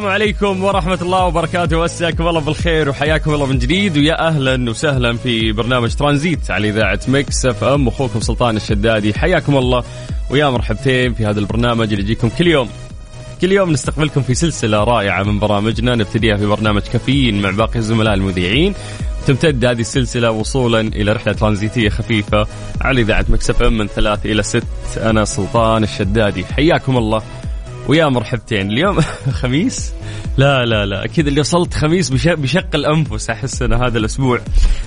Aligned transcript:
السلام 0.00 0.14
عليكم 0.14 0.64
ورحمة 0.64 0.98
الله 1.02 1.24
وبركاته. 1.24 1.82
مساكم 1.82 2.28
الله 2.28 2.40
بالخير 2.40 2.88
وحياكم 2.88 3.34
الله 3.34 3.46
من 3.46 3.58
جديد. 3.58 3.96
ويا 3.96 4.28
أهلا 4.28 4.70
وسهلا 4.70 5.16
في 5.16 5.52
برنامج 5.52 5.94
ترانزيت 5.94 6.50
على 6.50 6.68
إذاعة 6.68 7.00
مكس 7.08 7.46
إف 7.46 7.64
إم. 7.64 7.88
أخوكم 7.88 8.20
سلطان 8.20 8.56
الشدادي. 8.56 9.14
حياكم 9.14 9.56
الله. 9.56 9.84
ويا 10.30 10.50
مرحبتين 10.50 11.14
في 11.14 11.26
هذا 11.26 11.40
البرنامج 11.40 11.92
اللي 11.92 12.04
يجيكم 12.04 12.28
كل 12.28 12.46
يوم. 12.46 12.68
كل 13.40 13.52
يوم 13.52 13.72
نستقبلكم 13.72 14.22
في 14.22 14.34
سلسلة 14.34 14.84
رائعة 14.84 15.22
من 15.22 15.38
برامجنا. 15.38 15.94
نبتديها 15.94 16.36
في 16.36 16.46
برنامج 16.46 16.82
كافيين 16.82 17.42
مع 17.42 17.50
باقي 17.50 17.78
الزملاء 17.78 18.14
المذيعين. 18.14 18.74
تمتد 19.26 19.64
هذه 19.64 19.80
السلسلة 19.80 20.30
وصولا 20.30 20.80
إلى 20.80 21.12
رحلة 21.12 21.32
ترانزيتية 21.32 21.88
خفيفة 21.88 22.46
على 22.80 23.00
إذاعة 23.00 23.24
مكس 23.28 23.54
إف 23.54 23.62
أم 23.62 23.78
من 23.78 23.86
ثلاث 23.86 24.26
إلى 24.26 24.42
ست. 24.42 24.64
أنا 24.96 25.24
سلطان 25.24 25.82
الشدادي. 25.82 26.44
حياكم 26.44 26.96
الله. 26.96 27.22
ويا 27.90 28.06
مرحبتين. 28.08 28.70
اليوم 28.70 29.00
خميس؟ 29.40 29.92
لا 30.38 30.64
لا 30.64 30.86
لا. 30.86 31.04
أكيد 31.04 31.26
اللي 31.26 31.40
وصلت 31.40 31.74
خميس 31.74 32.10
بش- 32.10 32.28
بشق 32.28 32.68
الأنفس 32.74 33.30
أحس 33.30 33.62
إن 33.62 33.72
هذا 33.72 33.98
الأسبوع. 33.98 34.40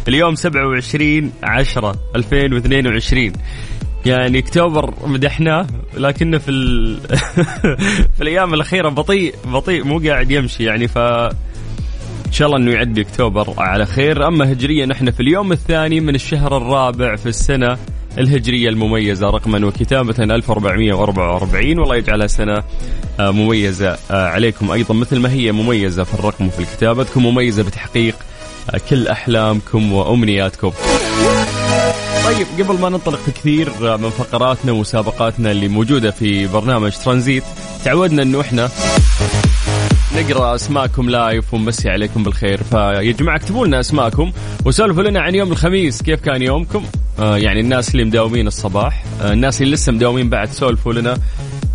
اليوم 0.07 0.35
27 0.35 1.31
10 1.43 1.95
2022 2.15 3.33
يعني 4.05 4.39
أكتوبر 4.39 4.93
مدحناه 5.07 5.67
لكنه 5.97 6.37
في 6.37 6.51
ال... 6.51 6.97
في 8.15 8.21
الأيام 8.21 8.53
الأخيرة 8.53 8.89
بطيء 8.89 9.35
بطيء 9.45 9.83
مو 9.83 9.99
قاعد 9.99 10.31
يمشي. 10.31 10.63
يعني 10.63 10.87
ف 10.87 10.97
إن 10.97 12.31
شاء 12.31 12.47
الله 12.47 12.57
إنه 12.59 12.71
يعدي 12.71 13.01
أكتوبر 13.01 13.53
على 13.57 13.85
خير. 13.85 14.27
أما 14.27 14.51
هجريا 14.51 14.91
إحنا 14.91 15.11
في 15.11 15.19
اليوم 15.19 15.51
الثاني 15.51 15.99
من 15.99 16.15
الشهر 16.15 16.57
الرابع 16.57 17.15
في 17.15 17.25
السنة. 17.29 17.77
الهجرية 18.17 18.69
المميزة 18.69 19.29
رقما 19.29 19.65
وكتابه 19.65 20.23
1444 20.23 21.79
والله 21.79 21.95
يجعلها 21.95 22.27
سنه 22.27 22.63
آه، 23.19 23.31
مميزة 23.31 23.97
آه، 24.11 24.27
عليكم 24.27 24.71
أيضا 24.71 24.93
مثل 24.93 25.19
ما 25.19 25.31
هي 25.31 25.51
مميزة 25.51 26.03
في 26.03 26.13
الرقم 26.13 26.47
وفي 26.47 26.59
الكتابه 26.59 27.03
تكون 27.03 27.23
مميزة 27.23 27.63
بتحقيق 27.63 28.15
آه، 28.69 28.81
كل 28.89 29.07
أحلامكم 29.07 29.93
وأمنياتكم. 29.93 30.71
طيب 32.25 32.47
قبل 32.59 32.79
ما 32.79 32.89
ننطلق 32.89 33.19
في 33.25 33.31
كثير 33.31 33.97
من 33.97 34.09
فقراتنا 34.09 34.71
ومسابقاتنا 34.71 35.51
اللي 35.51 35.67
موجودة 35.67 36.11
في 36.11 36.47
برنامج 36.47 36.91
ترانزيت 36.91 37.43
تعودنا 37.85 38.21
إنه 38.21 38.41
إحنا 38.41 38.69
نقرأ 40.15 40.55
أسماءكم 40.55 41.09
لايف 41.09 41.53
ونمسي 41.53 41.89
عليكم 41.89 42.23
بالخير. 42.23 42.63
فيا 42.63 43.11
جماعة 43.11 43.35
اكتبوا 43.35 43.67
لنا 43.67 43.79
أسماءكم 43.79 44.31
وسولفوا 44.65 45.03
لنا 45.03 45.21
عن 45.21 45.35
يوم 45.35 45.51
الخميس. 45.51 46.01
كيف 46.01 46.21
كان 46.21 46.41
يومكم؟ 46.41 46.83
آه 47.19 47.37
يعني 47.37 47.59
الناس 47.59 47.91
اللي 47.91 48.03
مداومين 48.03 48.47
الصباح 48.47 49.03
آه 49.21 49.33
الناس 49.33 49.61
اللي 49.61 49.73
لسه 49.73 49.91
مداومين 49.91 50.29
بعد 50.29 50.51
سولفوا 50.51 50.93
لنا. 50.93 51.17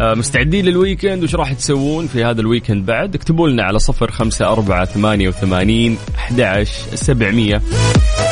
آه 0.01 0.15
مستعدين 0.15 0.65
لل 0.65 0.78
weekend 0.78 1.23
وش 1.23 1.35
راح 1.35 1.53
تسوون 1.53 2.07
في 2.07 2.25
هذا 2.25 2.41
ال 2.41 2.47
weekend 2.47 2.87
بعد؟ 2.87 3.15
اكتبوا 3.15 3.49
لنا 3.49 3.63
على 3.63 3.79
صفر 3.79 4.11
خمسة 4.11 4.53
أربعة 4.53 4.85
ثمانية 4.85 5.29
وثمانين 5.29 5.99
أحد 6.17 6.67
سبعمية. 6.95 7.63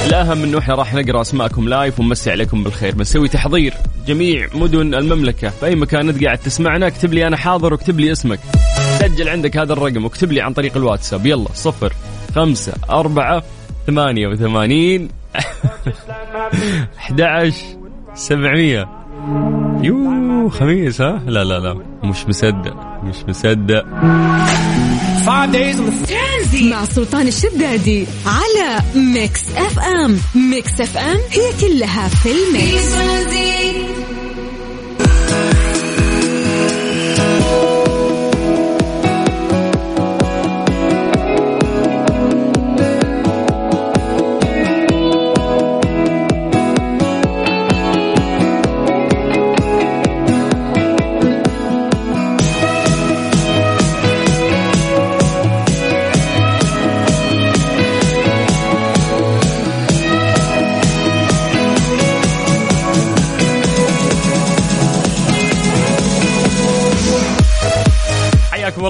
الأهم 0.06 0.42
أنه 0.42 0.58
إحنا 0.58 0.74
راح 0.74 0.94
نقرأ 0.94 1.20
أسماءكم 1.20 1.68
live 1.68 2.00
ونمسي 2.00 2.30
عليكم 2.30 2.64
بالخير. 2.64 2.94
بنسوي 2.94 3.28
تحضير 3.28 3.74
جميع 4.06 4.48
مدن 4.54 4.94
المملكة. 4.94 5.48
في 5.48 5.66
أي 5.66 5.74
مكان 5.74 6.08
أنت 6.08 6.24
قاعد 6.24 6.38
تسمعنا 6.38 6.86
اكتب 6.86 7.14
لي 7.14 7.26
أنا 7.26 7.36
حاضر 7.36 7.72
واكتب 7.72 8.00
لي 8.00 8.12
اسمك. 8.12 8.38
سجل 8.98 9.28
عندك 9.28 9.56
هذا 9.56 9.72
الرقم 9.72 10.04
واكتب 10.04 10.32
لي 10.32 10.40
عن 10.40 10.52
طريق 10.52 10.76
الواتساب. 10.76 11.26
يلا 11.26 11.48
صفر 11.54 11.92
خمسة 12.34 12.72
أربعة 12.90 13.42
ثمانية 13.86 14.28
وثمانين 14.28 15.08
أحد 16.98 17.20
سبعمية. 18.14 18.88
يو 19.82 20.48
خميس 20.48 21.00
ها؟ 21.00 21.22
لا 21.26 21.44
لا 21.44 21.58
لا 21.58 21.74
مش 22.04 22.26
مصدق 22.28 22.76
مش 23.02 23.16
مصدق. 23.28 23.84
مع 26.62 26.84
سلطان 26.84 27.26
الشدادي 27.26 28.06
على 28.26 28.82
ميكس 28.94 29.42
اف 29.56 29.78
ام 29.78 30.18
ميكس 30.50 30.80
اف 30.80 30.96
ام 30.96 31.18
هي 31.30 31.52
كلها 31.60 32.08
في 32.08 32.28
في 32.28 32.30
الميكس 32.30 32.94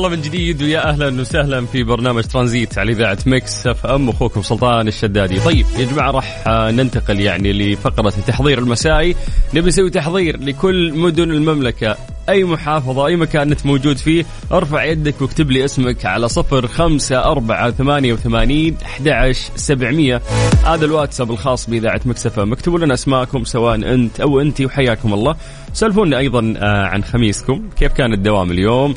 الله 0.07 0.17
من 0.17 0.23
جديد 0.23 0.63
ويا 0.63 0.89
أهلا 0.89 1.21
وسهلا 1.21 1.67
في 1.67 1.83
برنامج 1.83 2.23
ترانزيت 2.23 2.79
على 2.79 2.93
إذاعة 2.93 3.19
مكس 3.27 3.67
أف 3.67 3.87
أم. 3.87 4.09
أخوكم 4.09 4.43
سلطان 4.43 4.89
الشدادي. 4.89 5.41
طيب 5.41 5.67
يا 5.79 5.85
جماعة 5.85 6.11
راح 6.11 6.45
ننتقل 6.49 7.21
يعني 7.21 7.53
لفقرة 7.53 8.13
التحضير 8.19 8.59
المسائي، 8.59 9.17
نبي 9.55 9.69
نسوي 9.69 9.91
تحضير 9.91 10.41
لكل 10.41 10.93
مدن 10.93 11.31
المملكة، 11.31 11.97
أي 12.29 12.45
محافظة 12.45 13.07
أي 13.07 13.17
مكان 13.17 13.51
أنت 13.51 13.67
موجود 13.67 13.97
فيه، 13.97 14.25
ارفع 14.53 14.85
يدك 14.85 15.23
واكتب 15.23 15.51
لي 15.51 15.65
اسمك 15.65 16.07
على 16.07 16.29
صفر 16.29 16.67
خمسة 16.67 17.25
أربعة 17.25 17.71
ثمانية 17.71 18.13
وثمانين 18.13 18.77
أحد 18.85 19.33
سبعمية. 19.57 20.23
هذا 20.65 20.85
الواتساب 20.85 21.31
الخاص 21.31 21.71
بإذاعة 21.71 22.01
مكس 22.05 22.29
إف 22.29 22.37
أم 22.37 22.53
اكتبوا 22.53 22.79
لنا 22.79 22.95
أسماءكم 22.95 23.45
سواء 23.45 23.75
أنت 23.75 24.21
أو 24.21 24.41
أنت 24.41 24.61
وحياكم 24.61 25.15
الله. 25.15 25.37
سولفوا 25.73 26.06
لنا 26.06 26.19
أيضا 26.19 26.55
آه، 26.57 26.87
عن 26.87 27.05
خميسكم. 27.05 27.63
كيف 27.79 27.93
كان 27.93 28.13
الدوام 28.13 28.51
اليوم؟ 28.51 28.95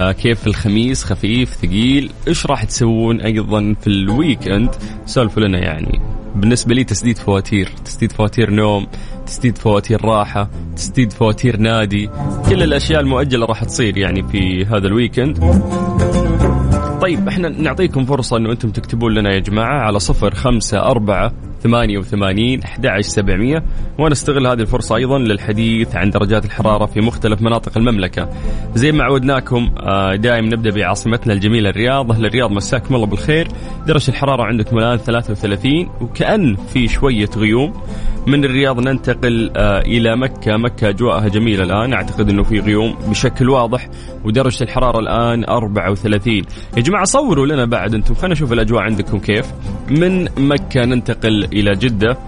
كيف 0.00 0.46
الخميس؟ 0.46 1.04
خفيف 1.04 1.50
ثقيل. 1.54 2.10
إيش 2.28 2.46
راح 2.46 2.64
تسوون 2.64 3.20
أيضا 3.20 3.74
في 3.80 3.86
ال 3.86 4.48
weekend 4.48 4.70
سولفوا 5.06 5.42
لنا 5.42 5.58
يعني. 5.58 6.00
بالنسبة 6.34 6.74
لي 6.74 6.84
تسديد 6.84 7.18
فواتير. 7.18 7.72
تسديد 7.84 8.12
فواتير 8.12 8.50
نوم 8.50 8.86
تسديد 9.26 9.58
فواتير 9.58 10.04
راحة 10.04 10.50
تسديد 10.76 11.12
فواتير 11.12 11.56
نادي. 11.56 12.10
كل 12.48 12.62
الأشياء 12.62 13.00
المؤجلة 13.00 13.46
راح 13.46 13.64
تصير 13.64 13.98
يعني 13.98 14.22
في 14.22 14.64
هذا 14.64 14.86
ال 14.86 14.92
weekend. 14.92 15.38
طيب 17.00 17.28
إحنا 17.28 17.48
نعطيكم 17.48 18.04
فرصة 18.04 18.36
إنه 18.36 18.52
أنتم 18.52 18.70
تكتبون 18.70 19.14
لنا 19.14 19.34
يا 19.34 19.38
جماعة 19.38 19.80
على 19.80 19.98
صفر 19.98 20.34
خمسة 20.34 20.78
أربعة 20.78 21.32
88 21.62 22.60
11700 22.64 23.62
ونستغل 23.98 24.46
هذه 24.46 24.60
الفرصة 24.60 24.96
أيضا 24.96 25.18
للحديث 25.18 25.96
عن 25.96 26.10
درجات 26.10 26.44
الحرارة 26.44 26.86
في 26.86 27.00
مختلف 27.00 27.42
مناطق 27.42 27.78
المملكة. 27.78 28.28
زي 28.74 28.92
ما 28.92 29.04
عودناكم 29.04 29.70
آه، 29.78 30.14
دائم 30.14 30.44
نبدأ 30.44 30.70
بعاصمتنا 30.70 31.32
الجميلة 31.32 31.70
الرياض. 31.70 32.12
أهل 32.12 32.26
الرياض 32.26 32.50
مساكم 32.50 32.94
الله 32.94 33.06
بالخير. 33.06 33.48
درجة 33.86 34.08
الحرارة 34.10 34.42
عندكم 34.42 34.78
الآن 34.78 34.98
33 34.98 35.88
وكأن 36.00 36.56
في 36.56 36.88
شوية 36.88 37.30
غيوم. 37.36 37.72
من 38.26 38.44
الرياض 38.44 38.80
ننتقل 38.80 39.50
آه، 39.56 39.80
إلى 39.80 40.16
مكة. 40.16 40.56
مكة 40.56 40.88
أجواءها 40.88 41.28
جميلة 41.28 41.64
الآن. 41.64 41.92
أعتقد 41.92 42.28
أنه 42.30 42.42
في 42.42 42.60
غيوم 42.60 42.94
بشكل 43.08 43.48
واضح. 43.50 43.88
ودرجة 44.24 44.64
الحرارة 44.64 44.98
الآن 44.98 45.44
34 45.44 46.42
يا 46.76 46.82
جماعة 46.82 47.04
صوروا 47.04 47.46
لنا 47.46 47.64
بعد 47.64 47.94
أنتم. 47.94 48.14
خلينا 48.14 48.32
نشوف 48.32 48.52
الأجواء 48.52 48.82
عندكم 48.82 49.18
كيف. 49.18 49.46
من 49.90 50.28
مكة 50.38 50.84
ننتقل 50.84 51.47
إلى 51.52 51.70
جدة. 51.74 52.18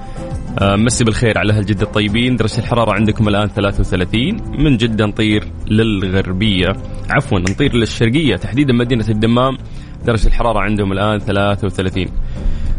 آه، 0.59 0.77
مسي 0.77 1.05
بالخير 1.05 1.39
على 1.39 1.53
أهل 1.53 1.67
جدة 1.67 1.83
الطيبين. 1.83 2.37
درجة 2.37 2.59
الحرارة 2.59 2.93
عندكم 2.93 3.29
الآن 3.29 3.49
33 3.49 4.43
من 4.59 4.77
جدة 4.77 5.07
نطير 5.07 5.45
للغربية. 5.67 6.69
عفوا 7.11 7.39
نطير 7.39 7.75
للشرقية. 7.77 8.37
تحديدا 8.37 8.73
مدينة 8.73 9.09
الدمام. 9.09 9.59
درجة 10.07 10.27
الحرارة 10.27 10.61
عندهم 10.61 10.93
الآن 10.93 11.19
33 11.19 12.09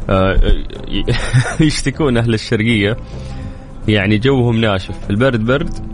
آه، 0.09 0.39
يشتكون 1.59 2.17
أهل 2.17 2.33
الشرقية. 2.33 2.97
يعني 3.87 4.17
جوهم 4.17 4.61
ناشف. 4.61 5.09
البرد 5.09 5.45
برد. 5.45 5.90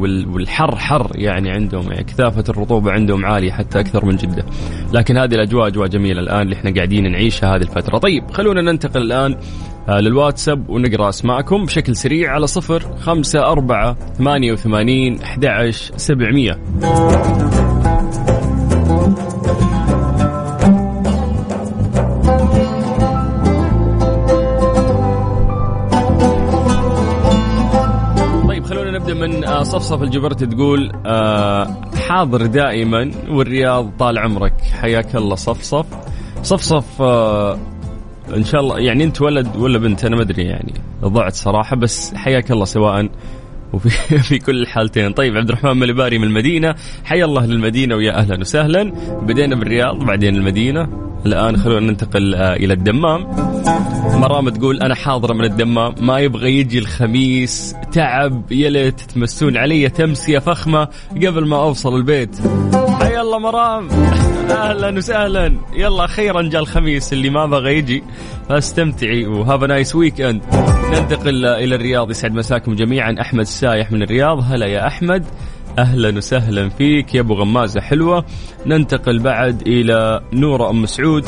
والحر 0.00 0.76
حر 0.76 1.10
يعني 1.14 1.50
عندهم 1.50 1.92
يعني 1.92 2.04
كثافة 2.04 2.44
الرطوبة 2.48 2.92
عندهم 2.92 3.26
عالية 3.26 3.52
حتى 3.52 3.80
أكثر 3.80 4.04
من 4.04 4.16
جدة. 4.16 4.44
لكن 4.92 5.18
هذه 5.18 5.34
الأجواء 5.34 5.66
أجواء 5.66 5.88
جميلة 5.88 6.20
الآن 6.20 6.40
اللي 6.40 6.54
إحنا 6.54 6.74
قاعدين 6.74 7.12
نعيشها 7.12 7.56
هذه 7.56 7.62
الفترة. 7.62 7.98
طيب 7.98 8.30
خلونا 8.30 8.62
ننتقل 8.62 9.02
الآن 9.02 9.36
آه، 9.88 10.00
للواتساب 10.00 10.70
ونقرأ 10.70 11.08
أسماءكم 11.08 11.64
بشكل 11.64 11.96
سريع 11.96 12.32
على 12.32 12.46
صفر 12.46 12.96
خمسة 12.96 13.40
أربعة 13.52 13.96
ثمانية 14.18 14.52
وثمانين 14.52 15.22
أحد 15.22 15.44
سبعمية. 15.96 16.60
صفصف 29.66 30.02
الجبرت 30.02 30.44
تقول 30.44 30.92
آه، 31.06 31.76
حاضر 32.08 32.46
دائما 32.46 33.10
والرياض 33.28 33.90
طال 33.98 34.18
عمرك. 34.18 34.60
حياك 34.60 35.16
الله 35.16 35.34
صفصف. 35.34 35.86
صفصف 36.42 37.02
آه، 37.02 37.58
إن 38.36 38.44
شاء 38.44 38.60
الله 38.60 38.78
يعني 38.78 39.04
أنت 39.04 39.22
ولد 39.22 39.56
ولا 39.56 39.78
بنت 39.78 40.04
أنا 40.04 40.16
ما 40.16 40.22
أدري 40.22 40.42
يعني 40.44 40.74
ضعت 41.04 41.34
صراحة 41.34 41.76
بس 41.76 42.14
حياك 42.14 42.50
الله 42.50 42.64
سواء 42.64 43.08
وفي 43.72 43.88
في 44.28 44.38
كل 44.38 44.62
الحالتين. 44.62 45.12
طيب 45.12 45.36
عبد 45.36 45.48
الرحمن 45.48 45.76
مليباري 45.76 46.18
من 46.18 46.24
المدينة. 46.24 46.74
حيا 47.04 47.24
الله 47.24 47.46
للمدينة 47.46 47.96
ويا 47.96 48.18
أهلا 48.18 48.40
وسهلا. 48.40 48.92
بدينا 49.22 49.56
بالرياض 49.56 49.98
بعدين 49.98 50.36
المدينة. 50.36 50.88
الآن 51.26 51.56
خلونا 51.56 51.86
ننتقل 51.86 52.34
إلى 52.34 52.74
الدمام. 52.74 53.26
مرام 54.20 54.48
تقول 54.48 54.80
أنا 54.82 54.94
حاضره 54.94 55.34
من 55.34 55.44
الدمام. 55.44 55.94
ما 56.00 56.18
يبغى 56.18 56.58
يجي 56.58 56.78
الخميس. 56.78 57.74
تعب 57.92 58.52
يا 58.52 58.70
ليت 58.70 59.00
تمسون 59.00 59.56
علي 59.56 59.88
تمسية 59.88 60.38
فخمة 60.38 60.88
قبل 61.16 61.46
ما 61.46 61.56
أوصل 61.56 61.96
البيت. 61.96 62.36
حيا 63.00 63.20
الله 63.20 63.38
مرام. 63.38 63.88
أهلا 64.50 64.96
وسهلا. 64.96 65.56
يلا 65.72 66.04
أخيرا 66.04 66.42
جاء 66.42 66.62
الخميس 66.62 67.12
اللي 67.12 67.30
ما 67.30 67.46
بغى 67.46 67.78
يجي 67.78 68.04
فاستمتعي 68.48 69.26
و 69.26 69.62
have 69.62 69.94
nice 69.94 70.20
weekend 70.20 70.42
ننتقل 70.92 71.46
إلى 71.46 71.74
الرياض 71.74 72.10
يسعد 72.10 72.32
مساكم 72.32 72.74
جميعا. 72.74 73.16
أحمد 73.20 73.40
السايح 73.40 73.92
من 73.92 74.02
الرياض. 74.02 74.52
هلا 74.52 74.66
يا 74.66 74.86
أحمد. 74.86 75.24
أهلا 75.78 76.16
وسهلا 76.16 76.68
فيك. 76.68 77.14
يا 77.14 77.20
أبو 77.20 77.34
غمازة 77.34 77.80
حلوة. 77.80 78.24
ننتقل 78.66 79.18
بعد 79.18 79.62
إلى 79.66 80.20
نورة 80.32 80.70
أم 80.70 80.86
سعود. 80.86 81.24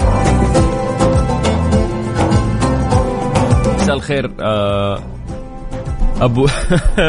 مساء 3.76 3.94
الخير 3.96 4.30
آه 4.40 5.02
أبو 6.20 6.46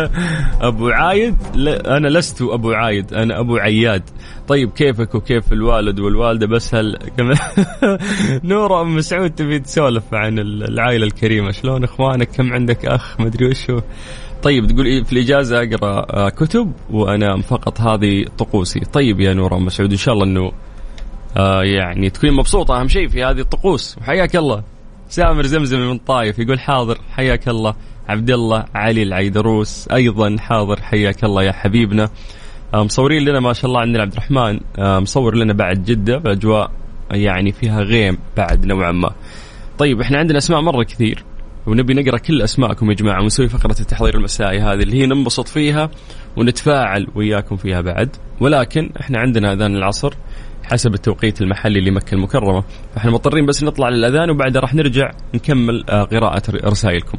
أبو 0.62 0.90
عايد. 0.90 1.36
أنا 1.88 2.08
لست 2.08 2.42
أبو 2.42 2.72
عايد 2.72 3.14
أنا 3.14 3.40
أبو 3.40 3.58
عياد. 3.58 4.04
طيب 4.50 4.70
كيفك 4.70 5.16
وكيف 5.16 5.54
الوالد 5.54 6.00
والوالدة؟ 6.00 6.48
بس 6.48 6.76
هل 6.76 6.98
نورة 8.44 8.82
أم 8.82 9.02
سعود 9.02 9.30
تبي 9.30 9.60
تسولف 9.60 10.14
عن 10.14 10.40
العائلة 10.40 11.06
الكريمة؟ 11.06 11.52
شلون 11.52 11.84
إخوانك؟ 11.84 12.32
كم 12.32 12.54
عندك 12.54 12.86
أخ؟ 12.86 13.22
مدري 13.22 13.48
وشو 13.48 13.80
طيب 14.44 14.68
تقول 14.68 14.86
إيه 14.86 15.04
في 15.04 15.14
الإجازة 15.14 15.64
أقرأ 15.64 16.06
آه، 16.10 16.30
كتب 16.30 16.72
وانام 16.90 17.42
فقط 17.42 17.82
هذه 17.82 18.26
طقوسي. 18.38 18.80
طيب 18.80 19.20
يا 19.20 19.34
نورة 19.34 19.56
أم 19.56 19.66
مسعود 19.66 19.92
إن 19.92 19.98
شاء 19.98 20.14
الله 20.14 20.26
إنه 20.26 20.52
آه 21.38 21.64
يعني 21.64 22.10
تكوني 22.10 22.34
مبسوطة. 22.34 22.80
أهم 22.80 22.88
شيء 22.88 23.08
في 23.08 23.24
هذه 23.24 23.40
الطقوس. 23.40 23.98
وحياك 23.98 24.36
الله. 24.36 24.64
سامر 25.10 25.46
زمزم 25.46 25.80
من 25.80 25.98
طايف 25.98 26.40
يقول 26.40 26.60
حاضر 26.60 26.98
حياك 27.12 27.50
الله. 27.50 27.76
عبد 28.08 28.30
الله 28.30 28.66
علي 28.76 29.04
العيدروس 29.04 29.88
أيضا 29.88 30.38
حاضر. 30.40 30.82
حياك 30.82 31.24
الله 31.24 31.44
يا 31.44 31.52
حبيبنا. 31.52 32.10
مصورين 32.74 33.22
لنا 33.26 33.40
ما 33.40 33.54
شاء 33.54 33.66
الله 33.66 33.82
عندنا 33.82 34.02
عبد 34.02 34.12
الرحمن 34.12 34.60
آه، 34.80 35.00
مصور 35.00 35.36
لنا 35.36 35.54
بعد 35.54 35.84
جدة 35.84 36.18
بأجواء 36.18 36.72
يعني 37.12 37.52
فيها 37.52 37.82
غيم 37.82 38.18
بعد 38.38 38.66
نوعا 38.66 38.92
ما. 38.92 39.10
طيب 39.78 40.02
إحنا 40.02 40.18
عندنا 40.18 40.38
أسماء 40.38 40.62
مرة 40.62 40.84
كثير 40.84 41.24
ونبي 41.68 41.94
نقرأ 41.94 42.18
كل 42.18 42.42
أسماءكم 42.42 42.90
يا 42.90 42.96
جماعة 42.96 43.22
ونسوي 43.22 43.50
فقرة 43.50 43.76
التحضير 43.80 44.16
المسائي 44.16 44.60
هذه 44.60 44.84
اللي 44.84 45.02
هي 45.02 45.06
ننبسط 45.06 45.48
فيها 45.48 45.90
ونتفاعل 46.38 47.08
وياكم 47.16 47.56
فيها 47.56 47.82
بعد. 47.82 48.16
ولكن 48.40 48.90
إحنا 49.02 49.20
عندنا 49.20 49.54
أذان 49.54 49.76
العصر 49.76 50.14
حسب 50.64 50.94
التوقيت 50.94 51.42
المحلي 51.42 51.82
لمكة 51.82 52.16
المكرمة. 52.16 52.64
فإحنا 52.96 53.12
مضطرين 53.12 53.46
بس 53.46 53.64
نطلع 53.64 53.90
للأذان 53.90 54.30
وبعدها 54.30 54.62
راح 54.62 54.74
نرجع 54.74 55.12
نكمل 55.34 55.90
آه، 55.90 56.04
قراءة 56.04 56.44
رسائلكم. 56.66 57.18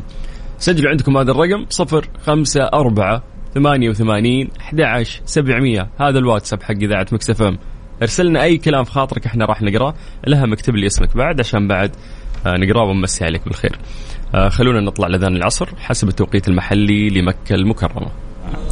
سجلوا 0.59 0.91
عندكم 0.91 1.17
هذا 1.17 1.31
الرقم 1.31 1.67
صفر 1.69 2.09
خمسة 3.55 3.71
أربعة 3.71 3.71
ثمانية 3.71 3.91
وثمانين 3.91 4.49
أحد 4.61 4.81
سبعمية. 5.25 5.89
هذا 6.01 6.19
الواتساب 6.19 6.63
حق 6.63 6.75
إذاعة 6.75 7.07
مكسف 7.13 7.43
أم. 7.43 7.59
ارسلنا 8.03 8.43
أي 8.43 8.59
كلام 8.59 8.85
في 8.85 8.91
خاطرك 8.93 9.27
إحنا 9.27 9.45
راح 9.45 9.63
نقراه 9.63 9.95
لها 10.27 10.47
مكتب 10.47 10.77
لي 10.77 10.87
اسمك 10.87 11.17
بعد 11.17 11.41
عشان 11.41 11.69
بعد 11.69 11.97
آه، 12.47 12.57
نقراه 12.57 12.85
ونمسي 12.85 13.25
عليك 13.25 13.45
بالخير. 13.45 13.79
آه، 14.35 14.49
خلونا 14.49 14.81
نطلع 14.81 15.09
لذان 15.09 15.37
العصر 15.37 15.69
حسب 15.79 16.09
التوقيت 16.09 16.49
المحلي 16.49 17.11
لمكة 17.11 17.55
المكرمة. 17.55 18.11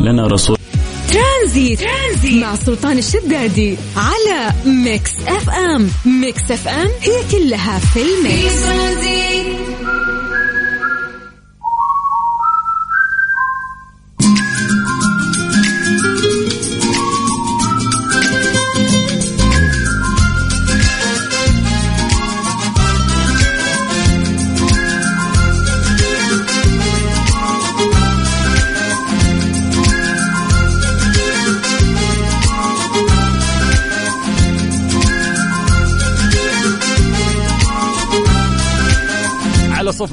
لنا 0.01 0.27
رسول. 0.27 0.57
ترانزيت, 1.13 1.81
ترانزيت 1.81 2.43
مع 2.45 2.55
سلطان 2.55 2.99
الشدادي 2.99 3.77
على 3.97 4.53
ميكس 4.67 5.21
إف 5.29 5.51
إم. 5.51 5.89
ميكس 6.21 6.51
إف 6.51 6.69
إم 6.69 6.89
هي 7.01 7.31
كلها 7.31 7.79
في 7.79 8.01
الميكس 8.01 9.68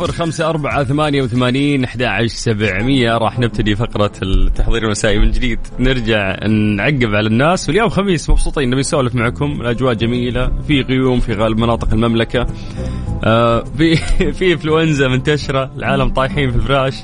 صفر 0.06 0.14
خمسة 0.14 0.50
أربعة 0.50 0.84
ثمانية 0.84 1.22
وثمانين 1.22 1.84
أحد 1.84 2.26
سبعمية. 2.26 3.18
راح 3.18 3.40
نبتدي 3.40 3.76
فقرة 3.76 4.12
التحضير 4.24 4.84
المسائي 4.84 5.20
من 5.20 5.32
جديد. 5.32 5.60
نرجع 5.80 6.48
نعقب 6.48 7.16
على 7.16 7.28
الناس. 7.28 7.70
واليوم 7.70 7.90
خميس 7.90 8.30
مبسوطين 8.30 8.70
نبي 8.70 8.80
نسولف 8.80 9.16
معكم. 9.16 9.62
الأجواء 9.62 9.94
جميلة. 9.94 10.52
في 10.68 10.82
غيوم 10.82 11.20
في 11.20 11.34
غالب 11.34 11.58
مناطق 11.58 11.94
المملكة. 11.94 12.48
آه 13.24 13.64
في 13.78 13.96
في 14.38 14.54
إنفلونزا 14.54 15.08
منتشرة. 15.08 15.72
العالم 15.78 16.10
طايحين 16.10 16.52
في 16.52 16.58
الفراش. 16.58 16.96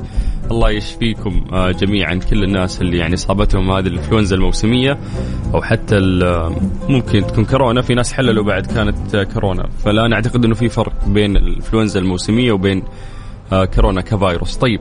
الله 0.51 0.70
يشفيكم 0.70 1.46
آه، 1.53 1.72
جميعا 1.72 2.15
كل 2.15 2.43
الناس 2.43 2.81
اللي 2.81 2.98
يعني 2.98 3.13
اصابتهم 3.13 3.72
هذه 3.72 3.88
الإنفلونزا 3.88 4.36
الموسمية 4.36 4.98
أو 5.53 5.62
حتى 5.62 6.00
ممكن 6.89 7.27
تكون 7.27 7.46
كورونا 7.46 7.81
في 7.81 7.93
ناس 7.93 8.13
حللوا 8.13 8.43
بعد 8.43 8.65
كانت 8.65 9.27
كورونا. 9.34 9.70
فلا 9.86 10.08
نعتقد 10.08 10.46
إنه 10.46 10.55
في 10.55 10.70
فرق 10.70 11.08
بين 11.08 11.38
الإنفلونزا 11.38 12.00
الموسمية 12.00 12.51
وبين 12.51 12.84
آه، 13.53 13.65
كورونا 13.65 14.01
كفيروس. 14.01 14.58
طيب 14.58 14.79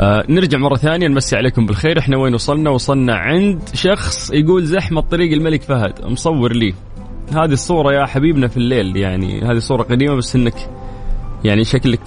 آه 0.00 0.24
نرجع 0.28 0.58
مرة 0.58 0.76
ثانية 0.76 1.08
نمسي 1.08 1.36
عليكم 1.36 1.66
بالخير. 1.66 1.98
إحنا 1.98 2.16
وين 2.16 2.34
وصلنا؟ 2.34 2.70
وصلنا 2.70 3.14
عند 3.14 3.60
شخص 3.74 4.30
يقول 4.30 4.64
زحمة 4.64 5.00
طريق 5.00 5.32
الملك 5.32 5.62
فهد. 5.62 6.04
مصور 6.04 6.52
لي. 6.52 6.74
هذه 7.32 7.52
الصورة 7.52 7.92
يا 7.92 8.06
حبيبنا 8.06 8.48
في 8.48 8.56
الليل 8.56 8.96
يعني 8.96 9.42
هذه 9.42 9.58
صورة 9.58 9.82
قديمة 9.82 10.14
بس 10.14 10.36
إنك 10.36 10.54
يعني 11.44 11.64
شكلك 11.64 12.00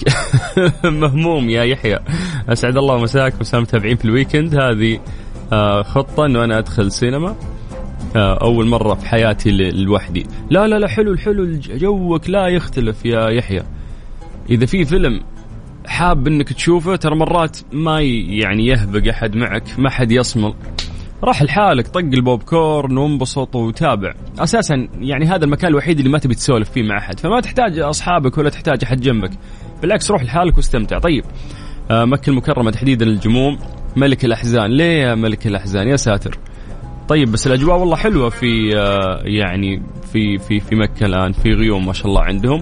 مهموم 0.83 1.49
يا 1.49 1.63
يحيى. 1.63 1.99
أسعد 2.49 2.77
الله 2.77 2.97
مساك 2.97 3.33
وسام 3.41 3.61
متابعين 3.61 3.95
في 3.95 4.05
الويكند. 4.05 4.55
هذه 4.55 4.99
آه، 5.53 5.81
خطة 5.81 6.25
إنه 6.25 6.43
أنا 6.43 6.57
أدخل 6.57 6.91
سينما 6.91 7.35
آه، 8.15 8.37
أول 8.41 8.67
مرة 8.67 8.93
في 8.93 9.07
حياتي 9.07 9.51
لوحدي. 9.71 10.25
لا 10.49 10.67
لا 10.67 10.79
لا 10.79 10.87
حلو 10.87 11.11
الحلو 11.11 11.59
جوك 11.59 12.29
لا 12.29 12.47
يختلف 12.47 13.05
يا 13.05 13.29
يحيى. 13.29 13.63
إذا 14.49 14.65
في 14.65 14.85
فيلم 14.85 15.21
حاب 15.87 16.27
إنك 16.27 16.53
تشوفه 16.53 16.95
ترى 16.95 17.15
مرات 17.15 17.57
ما 17.71 18.01
يعني 18.01 18.65
يهبق 18.65 19.09
أحد 19.09 19.35
معك 19.35 19.63
ما 19.77 19.89
حد 19.89 20.11
يصمل 20.11 20.53
راح 21.23 21.43
لحالك 21.43 21.87
طق 21.87 21.97
البوب 21.97 22.43
كورن 22.43 22.97
وانبسط 22.97 23.55
وتابع. 23.55 24.13
أساسا 24.39 24.87
يعني 24.99 25.25
هذا 25.25 25.45
المكان 25.45 25.71
الوحيد 25.71 25.97
اللي 25.97 26.09
ما 26.09 26.19
تبي 26.19 26.35
تسولف 26.35 26.69
فيه 26.69 26.83
مع 26.83 26.97
أحد. 26.97 27.19
فما 27.19 27.41
تحتاج 27.41 27.79
أصحابك 27.79 28.37
ولا 28.37 28.49
تحتاج 28.49 28.83
أحد 28.83 29.01
جنبك. 29.01 29.31
بالعكس 29.81 30.11
روح 30.11 30.23
لحالك 30.23 30.57
واستمتع. 30.57 30.99
طيب 30.99 31.25
آه، 31.91 32.05
مكة 32.05 32.29
المكرمة 32.29 32.71
تحديدا 32.71 33.05
الجموم 33.05 33.59
ملك 33.95 34.25
الأحزان. 34.25 34.71
ليه 34.71 35.01
يا 35.01 35.15
ملك 35.15 35.47
الأحزان؟ 35.47 35.87
يا 35.87 35.95
ساتر. 35.95 36.39
طيب 37.09 37.31
بس 37.31 37.47
الأجواء 37.47 37.77
والله 37.77 37.95
حلوة 37.95 38.29
في 38.29 38.77
آه، 38.77 39.21
يعني 39.23 39.81
في 40.13 40.37
في 40.37 40.59
في 40.59 40.75
مكة 40.75 41.05
الآن 41.05 41.31
في 41.31 41.53
غيوم 41.53 41.85
ما 41.85 41.93
شاء 41.93 42.07
الله 42.07 42.21
عندهم. 42.21 42.61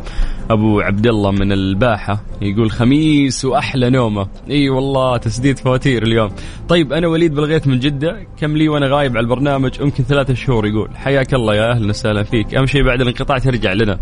أبو 0.49 0.79
عبد 0.79 1.07
الله 1.07 1.31
من 1.31 1.51
الباحة 1.51 2.21
يقول 2.41 2.71
خميس 2.71 3.45
وأحلى 3.45 3.89
نومة. 3.89 4.27
إي 4.49 4.69
والله 4.69 5.17
تسديد 5.17 5.59
فواتير 5.59 6.03
اليوم. 6.03 6.29
طيب 6.69 6.93
أنا 6.93 7.07
وليد 7.07 7.35
بالغيث 7.35 7.67
من 7.67 7.79
جدة. 7.79 8.27
كم 8.39 8.57
لي 8.57 8.69
وأنا 8.69 8.87
غايب 8.87 9.17
على 9.17 9.23
البرنامج؟ 9.23 9.81
يمكن 9.81 10.03
ثلاثة 10.03 10.33
شهور 10.33 10.65
يقول. 10.67 10.89
حياك 10.95 11.33
الله 11.33 11.55
يا 11.55 11.71
أهلا 11.71 11.89
وسهلا 11.89 12.23
فيك. 12.23 12.55
أهم 12.55 12.65
شيء 12.65 12.83
بعد 12.83 13.01
الانقطاع 13.01 13.37
ترجع 13.37 13.73
لنا. 13.73 13.99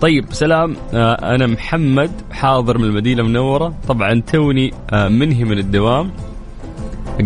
طيب 0.00 0.24
سلام. 0.30 0.76
آه، 0.94 1.34
أنا 1.34 1.46
محمد 1.46 2.10
حاضر 2.30 2.78
من 2.78 2.84
المدينة 2.84 3.22
المنورة. 3.22 3.74
طبعا 3.88 4.22
توني 4.32 4.72
آه، 4.92 5.08
منهي 5.08 5.44
من 5.44 5.58
الدوام. 5.58 6.10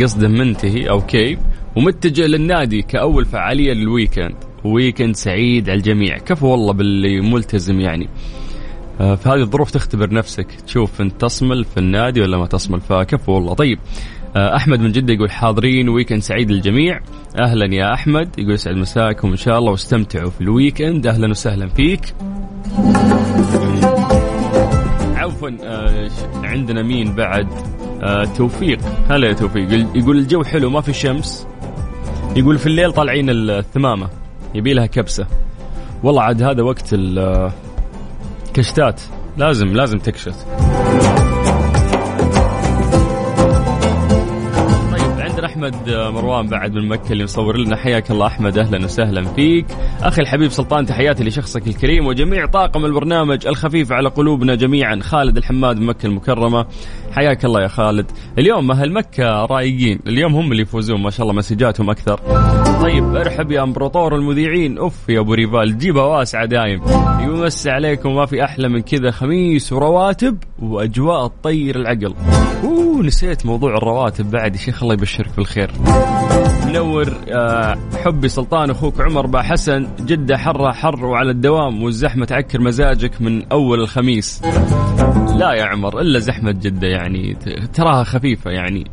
قصده 0.03 0.29
منتهي 0.29 0.91
okay 0.91 1.39
ومتجه 1.77 2.27
للنادي 2.27 2.83
كأول 2.83 3.25
فعالية 3.25 3.73
لل 3.73 3.85
weekend. 3.85 4.35
weekend 4.65 5.17
سعيد 5.17 5.71
على 5.71 5.77
الجميع. 5.77 6.19
كفو 6.19 6.47
والله 6.47 6.73
باللي 6.73 7.21
ملتزم 7.21 7.81
يعني. 7.81 8.09
آه، 9.01 9.15
في 9.15 9.29
هذه 9.29 9.41
الظروف 9.41 9.71
تختبر 9.71 10.15
نفسك. 10.15 10.47
تشوف 10.67 11.01
انت 11.01 11.21
تصمل 11.21 11.65
في 11.65 11.81
النادي 11.81 12.21
ولا 12.21 12.39
ما 12.39 12.47
تصمل. 12.47 12.81
فكفو 12.81 13.33
والله. 13.33 13.55
طيب 13.55 13.79
آه، 14.37 14.57
أحمد 14.57 14.81
من 14.81 14.93
جدة 14.93 15.15
يقول 15.15 15.31
حاضرين 15.31 15.89
weekend 15.89 16.21
سعيد 16.21 16.51
للجميع. 16.51 17.01
أهلا 17.39 17.75
يا 17.75 17.95
أحمد. 17.95 18.39
يقول 18.39 18.53
يسعد 18.55 18.77
مساكم 18.77 19.29
إن 19.29 19.37
شاء 19.37 19.59
الله 19.59 19.71
واستمتعوا 19.71 20.31
في 20.31 20.41
ال 20.41 20.48
weekend. 20.48 21.07
أهلا 21.07 21.31
وسهلا 21.31 21.69
فيك. 21.69 22.15
عفوا 25.17 25.51
آه، 25.65 26.11
عندنا 26.45 26.83
مين 26.83 27.15
بعد؟ 27.15 27.49
توفيق. 28.37 28.79
هلا 29.11 29.29
يا 29.29 29.33
توفيق. 29.33 29.73
يقول 29.95 30.19
الجو 30.19 30.45
حلو 30.45 30.71
ما 30.71 30.81
في 30.81 30.93
شمس. 30.93 31.47
يقول 32.37 32.59
في 32.59 32.67
الليل 32.67 32.93
طالعين 32.93 33.31
الثمامة 33.31 34.09
يبي 34.55 34.75
لها 34.75 34.87
كبسة. 34.87 35.27
والله 36.03 36.23
عاد 36.23 36.43
هذا 36.43 36.63
وقت 36.63 36.89
الكشتات 38.49 39.01
لازم 39.37 39.69
لازم 39.69 39.99
تكشت. 39.99 40.47
أحمد 45.63 45.91
مروان 45.91 46.47
بعد 46.47 46.75
من 46.75 46.89
مكة 46.89 47.13
اللي 47.13 47.25
مصور 47.25 47.57
لنا. 47.57 47.77
حياك 47.77 48.11
الله 48.11 48.27
أحمد 48.27 48.59
أهلا 48.59 48.85
وسهلا 48.85 49.25
فيك. 49.25 49.67
أخي 50.01 50.23
الحبيب 50.23 50.51
سلطان 50.51 50.87
تحياتي 50.87 51.25
لشخصك 51.25 51.67
الكريم 51.67 52.07
وجميع 52.07 52.47
طاقم 52.47 52.85
البرنامج 52.85 53.47
الخفيف 53.47 53.93
على 53.93 54.09
قلوبنا 54.09 54.55
جميعا 54.55 55.01
خالد 55.01 55.37
الحماد 55.37 55.77
من 55.81 55.87
مكة 55.87 56.07
المكرمة. 56.07 56.67
حياك 57.13 57.45
الله 57.45 57.63
يا 57.63 57.69
خالد. 57.69 58.11
اليوم 58.39 58.71
أهل 58.71 58.93
مكة 58.93 59.47
رايقين 59.47 60.01
اليوم 60.07 60.35
هم 60.35 60.53
اللي 60.53 60.63
يفوزون 60.63 61.03
ما 61.03 61.11
شاء 61.11 61.23
الله 61.23 61.35
مسجاتهم 61.39 61.91
أكثر. 61.91 62.21
طيب 62.83 63.17
ارحب 63.17 63.51
يا 63.51 63.63
امبراطور 63.63 64.17
المذيعين. 64.17 64.79
أوف 64.79 65.09
يا 65.09 65.21
أبو 65.21 65.35
ريفال 65.35 65.79
جيبها 65.79 66.03
واسعه 66.03 66.47
دايم. 66.47 66.83
يمسي 67.21 67.71
عليكم 67.71 68.15
ما 68.15 68.27
في 68.27 68.45
أحلى 68.45 68.69
من 68.69 68.81
كذا. 68.81 69.11
خميس 69.11 69.73
ورواتب 69.73 70.39
وأجواء 70.63 71.27
تطير 71.27 71.77
العقل. 71.77 72.15
أوه 72.65 73.03
نسيت 73.03 73.47
موضوع 73.47 73.77
الرواتب 73.77 74.31
بعد 74.31 74.55
يا 74.55 74.61
شيخ 74.61 74.83
الله 74.83 74.95
يبشرك 74.95 75.37
بالخير. 75.37 75.71
منور 76.67 77.13
آه، 77.33 77.79
حبي 78.05 78.29
سلطان 78.29 78.71
أخوك 78.71 79.01
عمر 79.01 79.27
با 79.27 79.43
حسن. 79.43 79.87
جدة 80.01 80.39
حرها 80.39 80.73
حر 80.73 81.05
وعلى 81.05 81.31
الدوام 81.31 81.83
والزحمة 81.83 82.25
تعكر 82.25 82.61
مزاجك 82.61 83.23
من 83.23 83.43
أول 83.53 83.81
الخميس. 83.81 84.43
لا 85.37 85.53
يا 85.53 85.65
عمر 85.65 86.01
إلا 86.01 86.19
زحمة 86.19 86.53
جدة 86.53 86.89
يعني 86.89 87.37
تراها 87.75 88.05
خفيفة 88.05 88.51
يعني. 88.51 88.85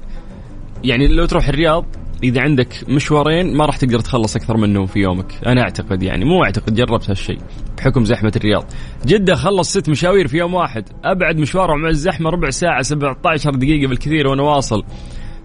يعني 0.84 1.08
لو 1.08 1.26
تروح 1.26 1.48
الرياض 1.48 1.86
إذا 2.24 2.42
عندك 2.42 2.90
مشوارين 2.90 3.58
ما 3.58 3.66
راح 3.66 3.78
تقدر 3.78 4.00
تخلص 4.00 4.36
أكثر 4.36 4.58
منهم 4.58 4.86
في 4.86 5.00
يومك. 5.00 5.48
أنا 5.48 5.62
أعتقد 5.62 6.04
يعني 6.04 6.26
مو 6.26 6.44
أعتقد 6.44 6.76
جربت 6.76 7.10
هالشيء 7.10 7.40
بحكم 7.78 8.06
زحمة 8.06 8.32
الرياض. 8.36 8.66
جدة 9.06 9.36
خلص 9.36 9.70
ست 9.70 9.90
مشاوير 9.90 10.28
في 10.28 10.38
يوم 10.38 10.54
واحد. 10.54 10.90
أبعد 11.04 11.38
مشواره 11.38 11.76
مع 11.76 11.90
الزحمة 11.90 12.30
ربع 12.30 12.50
ساعة 12.50 12.82
17 12.82 13.52
دقيقة 13.52 13.90
بالكثير 13.90 14.28
وأنا 14.28 14.44
واصل. 14.44 14.84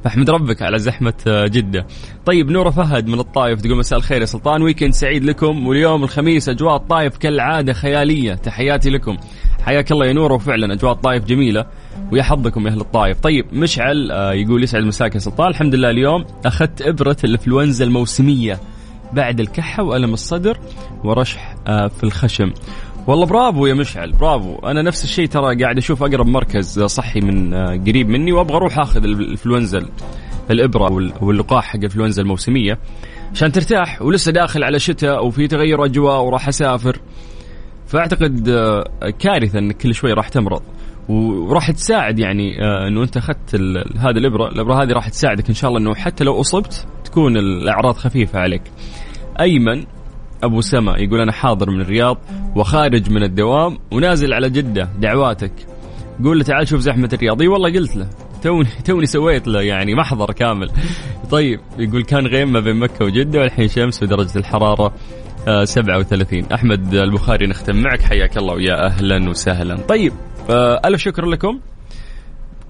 فاحمد 0.04 0.30
ربك 0.30 0.62
على 0.62 0.78
زحمة 0.78 1.14
آه، 1.26 1.46
جدة. 1.46 1.86
طيب 2.26 2.50
نورة 2.50 2.70
فهد 2.70 3.08
من 3.08 3.20
الطايف 3.20 3.60
تقول 3.60 3.78
مساء 3.78 3.98
الخير 3.98 4.20
يا 4.20 4.26
سلطان. 4.26 4.62
ويكند 4.62 4.92
سعيد 4.92 5.24
لكم. 5.24 5.66
واليوم 5.66 6.04
الخميس 6.04 6.48
أجواء 6.48 6.76
الطايف 6.76 7.16
كالعادة 7.16 7.72
خيالية. 7.72 8.34
تحياتي 8.34 8.90
لكم. 8.90 9.16
حياك 9.62 9.92
الله 9.92 10.06
يا 10.06 10.12
نورة. 10.12 10.34
وفعلا 10.34 10.72
أجواء 10.72 10.92
الطايف 10.92 11.24
جميلة. 11.24 11.66
ويا 12.12 12.22
حظكم 12.22 12.66
يا 12.66 12.72
أهل 12.72 12.80
الطايف 12.80 13.20
طيب 13.20 13.46
مشعل 13.52 14.10
آه، 14.10 14.32
يقول 14.32 14.62
يسعد 14.62 14.82
مساك 14.82 15.14
يا 15.14 15.20
سلطان. 15.20 15.48
الحمد 15.48 15.74
لله 15.74 15.90
اليوم 15.90 16.24
أخذت 16.46 16.82
إبرة 16.82 17.16
الإنفلونزا 17.24 17.84
الموسمية 17.84 18.60
بعد 19.12 19.40
الكحة 19.40 19.82
وألم 19.82 20.12
الصدر 20.12 20.58
ورشح 21.04 21.56
آه، 21.66 21.88
في 21.88 22.04
الخشم. 22.04 22.52
والله 23.06 23.26
برافو 23.26 23.66
يا 23.66 23.74
مشعل 23.74 24.12
برافو 24.12 24.54
أنا 24.58 24.82
نفس 24.82 25.04
الشيء 25.04 25.26
ترى 25.26 25.62
قاعد 25.62 25.78
أشوف 25.78 26.02
أقرب 26.02 26.26
مركز 26.26 26.80
صحي 26.82 27.20
من 27.20 27.54
آه، 27.54 27.76
قريب 27.86 28.08
مني 28.08 28.32
وأبغى 28.32 28.56
أروح 28.56 28.78
أخذ 28.78 29.04
الانفلونزا 29.04 29.86
الإبرة 30.50 30.92
وال- 30.92 31.12
واللقاح 31.20 31.64
حق 31.64 31.76
الانفلونزا 31.76 32.22
الموسمية 32.22 32.78
عشان 33.32 33.52
ترتاح 33.52 34.02
ولسه 34.02 34.32
داخل 34.32 34.64
على 34.64 34.78
شتاء 34.78 35.26
وفي 35.26 35.46
تغير 35.48 35.84
أجواء 35.84 36.22
وراح 36.22 36.48
أسافر 36.48 36.98
فأعتقد 37.86 38.48
آه، 38.48 38.84
كارثة 39.18 39.58
انك 39.58 39.76
كل 39.76 39.94
شوي 39.94 40.12
راح 40.12 40.28
تمرض 40.28 40.62
وراح 41.08 41.70
تساعد 41.70 42.18
يعني 42.18 42.62
آه، 42.64 42.88
إنه 42.88 43.02
أنت 43.02 43.16
أخذت 43.16 43.54
هذه 43.98 44.10
الإبرة، 44.16 44.48
الإبرة 44.48 44.82
هذه 44.82 44.92
راح 44.92 45.08
تساعدك 45.08 45.48
إن 45.48 45.54
شاء 45.54 45.68
الله 45.70 45.80
إنه 45.80 45.94
حتى 45.94 46.24
لو 46.24 46.40
أصبت 46.40 46.86
تكون 47.04 47.36
الأعراض 47.36 47.94
خفيفة 47.94 48.38
عليك. 48.38 48.62
أيمن 49.40 49.84
أبو 50.44 50.60
سما 50.60 50.98
يقول 50.98 51.20
أنا 51.20 51.32
حاضر 51.32 51.70
من 51.70 51.80
الرياض 51.80 52.18
وخارج 52.56 53.10
من 53.10 53.22
الدوام 53.22 53.78
ونازل 53.92 54.32
على 54.32 54.50
جدة 54.50 54.88
دعواتك. 54.98 55.52
قول 56.24 56.38
له 56.38 56.44
تعال 56.44 56.68
شوف 56.68 56.80
زحمة 56.80 57.08
الرياض، 57.12 57.42
إي 57.42 57.48
والله 57.48 57.72
قلت 57.72 57.96
له. 57.96 58.08
توني 58.42 58.68
توني 58.84 59.06
سويت 59.06 59.48
له 59.48 59.62
يعني 59.62 59.94
محضر 59.94 60.32
كامل. 60.32 60.70
طيب 61.30 61.60
يقول 61.78 62.02
كان 62.02 62.26
غيم 62.26 62.52
ما 62.52 62.60
بين 62.60 62.76
مكة 62.76 63.04
وجدة 63.04 63.40
والحين 63.40 63.68
شمس 63.68 64.02
ودرجة 64.02 64.38
الحرارة 64.38 64.94
آه، 65.48 65.64
37 65.64 66.44
أحمد 66.52 66.94
البخاري 66.94 67.46
نختم 67.46 67.76
معك. 67.76 68.02
حياك 68.02 68.36
الله 68.36 68.54
ويا 68.54 68.86
أهلا 68.86 69.28
وسهلا. 69.30 69.76
طيب 69.76 70.12
آه، 70.50 70.80
ألف 70.84 71.00
شكر 71.00 71.26
لكم. 71.26 71.60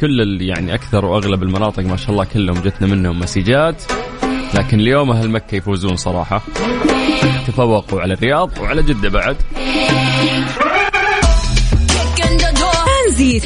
كل 0.00 0.42
يعني 0.42 0.74
أكثر 0.74 1.04
وأغلب 1.04 1.42
المناطق 1.42 1.82
ما 1.82 1.96
شاء 1.96 2.10
الله 2.10 2.24
كلهم 2.24 2.62
جتنا 2.62 2.88
منهم 2.88 3.18
مسيجات 3.18 3.82
لكن 4.54 4.80
اليوم 4.80 5.10
أهل 5.10 5.30
مكة 5.30 5.54
يفوزون 5.54 5.96
صراحة. 5.96 6.42
تفوقوا 7.46 8.00
على 8.00 8.14
الرياض 8.14 8.50
وعلى 8.60 8.82
جدة 8.82 9.08
بعد. 9.08 9.36
ترانزيت 13.08 13.44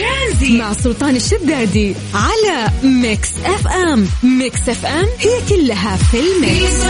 مع 0.50 0.72
سلطان 0.72 1.16
الشدادي 1.16 1.94
على 2.14 2.70
Mix 2.82 3.32
FM. 3.44 4.06
Mix 4.22 4.68
FM 4.68 5.06
هي 5.18 5.40
كلها 5.48 5.96
في 5.96 6.20
ال 6.20 6.33
mix. 6.33 6.84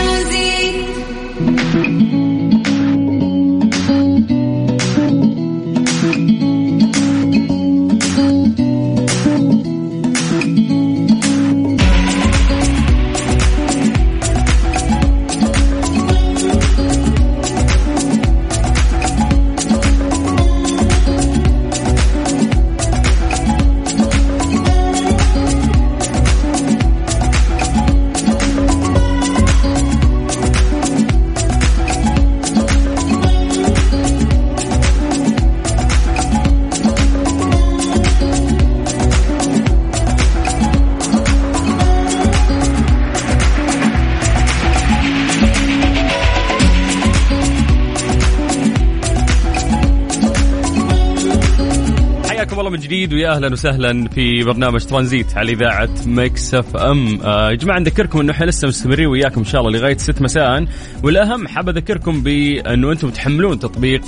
جديد 52.89 53.13
ويا 53.13 53.31
أهلا 53.35 53.51
وسهلا 53.51 54.07
في 54.07 54.43
برنامج 54.43 54.85
ترانزيت 54.85 55.37
على 55.37 55.51
إذاعة 55.51 55.89
Mix 56.05 56.53
FM. 56.53 57.21
آه، 57.23 57.49
يا 57.49 57.55
جماعة 57.55 57.79
نذكركم 57.79 58.19
إنه 58.19 58.31
إحنا 58.31 58.45
لسه 58.45 58.67
مستمرين 58.67 59.07
وياكم 59.07 59.39
إن 59.39 59.45
شاء 59.45 59.61
الله 59.61 59.79
لغاية 59.79 59.97
6 59.97 60.21
مساء. 60.21 60.65
والأهم 61.03 61.47
حاب 61.47 61.69
أذكركم 61.69 62.23
بأنه 62.23 62.91
أنتم 62.91 63.09
تحملون 63.09 63.59
تطبيق 63.59 64.01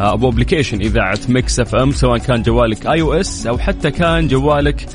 آه، 0.00 0.12
أو 0.12 0.28
application 0.28 0.80
إذاعة 0.80 1.18
Mix 1.28 1.60
FM 1.60 1.90
سواء 1.90 2.18
كان 2.18 2.42
جوالك 2.42 2.86
iOS 2.86 3.46
أو 3.46 3.58
حتى 3.58 3.90
كان 3.90 4.28
جوالك 4.28 4.86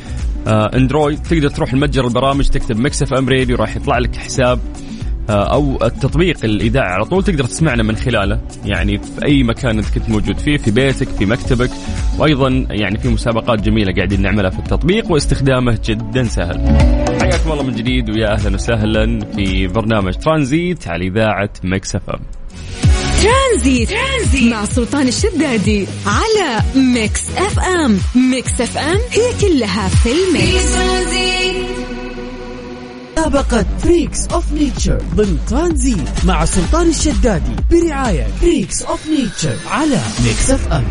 آه، 0.47 0.71
Android. 0.75 1.23
تقدر 1.23 1.49
تروح 1.49 1.73
لمتجر 1.73 2.07
البرامج 2.07 2.49
تكتب 2.49 2.79
Mix 2.79 3.01
FM 3.01 3.29
Radio 3.29 3.57
راح 3.57 3.75
يطلع 3.75 3.97
لك 3.97 4.15
حساب. 4.15 4.59
آه، 4.59 4.92
أو 5.29 5.83
التطبيق 5.83 6.37
الإذاعي. 6.43 6.93
على 6.93 7.05
طول 7.05 7.23
تقدر 7.23 7.43
تسمعنا 7.43 7.83
من 7.83 7.95
خلاله. 7.95 8.41
يعني 8.65 8.97
في 8.97 9.25
أي 9.25 9.43
مكان 9.43 9.77
أنت 9.77 9.87
كنت 9.93 10.09
موجود 10.09 10.37
فيه 10.37 10.57
في 10.57 10.71
بيتك 10.71 11.07
في 11.07 11.25
مكتبك. 11.25 11.69
وأيضا 12.17 12.65
يعني 12.69 12.99
في 12.99 13.07
مسابقات 13.09 13.61
جميلة 13.61 13.93
قاعدين 13.93 14.21
نعملها 14.21 14.49
في 14.49 14.59
التطبيق 14.59 15.11
واستخدامه 15.11 15.79
جدا 15.85 16.23
سهل. 16.23 16.77
حياكم 17.21 17.51
الله 17.51 17.63
من 17.63 17.75
جديد 17.75 18.09
ويا 18.09 18.33
أهلا 18.33 18.55
وسهلا 18.55 19.19
في 19.35 19.67
برنامج 19.67 20.13
ترانزيت 20.13 20.87
على 20.87 21.07
إذاعة 21.07 21.49
Mix 21.63 21.95
FM. 21.95 22.19
ترانزيت. 23.23 23.89
ترانزيت 23.89 24.51
مع 24.53 24.65
سلطان 24.65 25.07
الشدادي 25.07 25.87
على 26.05 26.61
Mix 26.75 27.29
FM. 27.37 27.97
Mix 28.31 28.61
FM 28.61 28.97
هي 29.11 29.41
كلها 29.41 29.87
في 29.87 29.95
في 29.95 30.09
ال 30.09 30.22
mix. 30.22 30.73
ترانزيت 30.73 31.62
مسابقة 33.23 33.65
Freaks 33.79 34.27
of 34.27 34.51
Nature 34.51 35.01
ضمن 35.15 35.37
ترانزيت 35.49 36.25
مع 36.25 36.45
سلطان 36.45 36.89
الشدادي 36.89 37.55
برعاية 37.71 38.27
Freaks 38.41 38.81
of 38.81 39.07
Nature 39.07 39.57
على 39.67 39.99
ميكس 40.25 40.51
اف 40.51 40.73
ام 40.73 40.83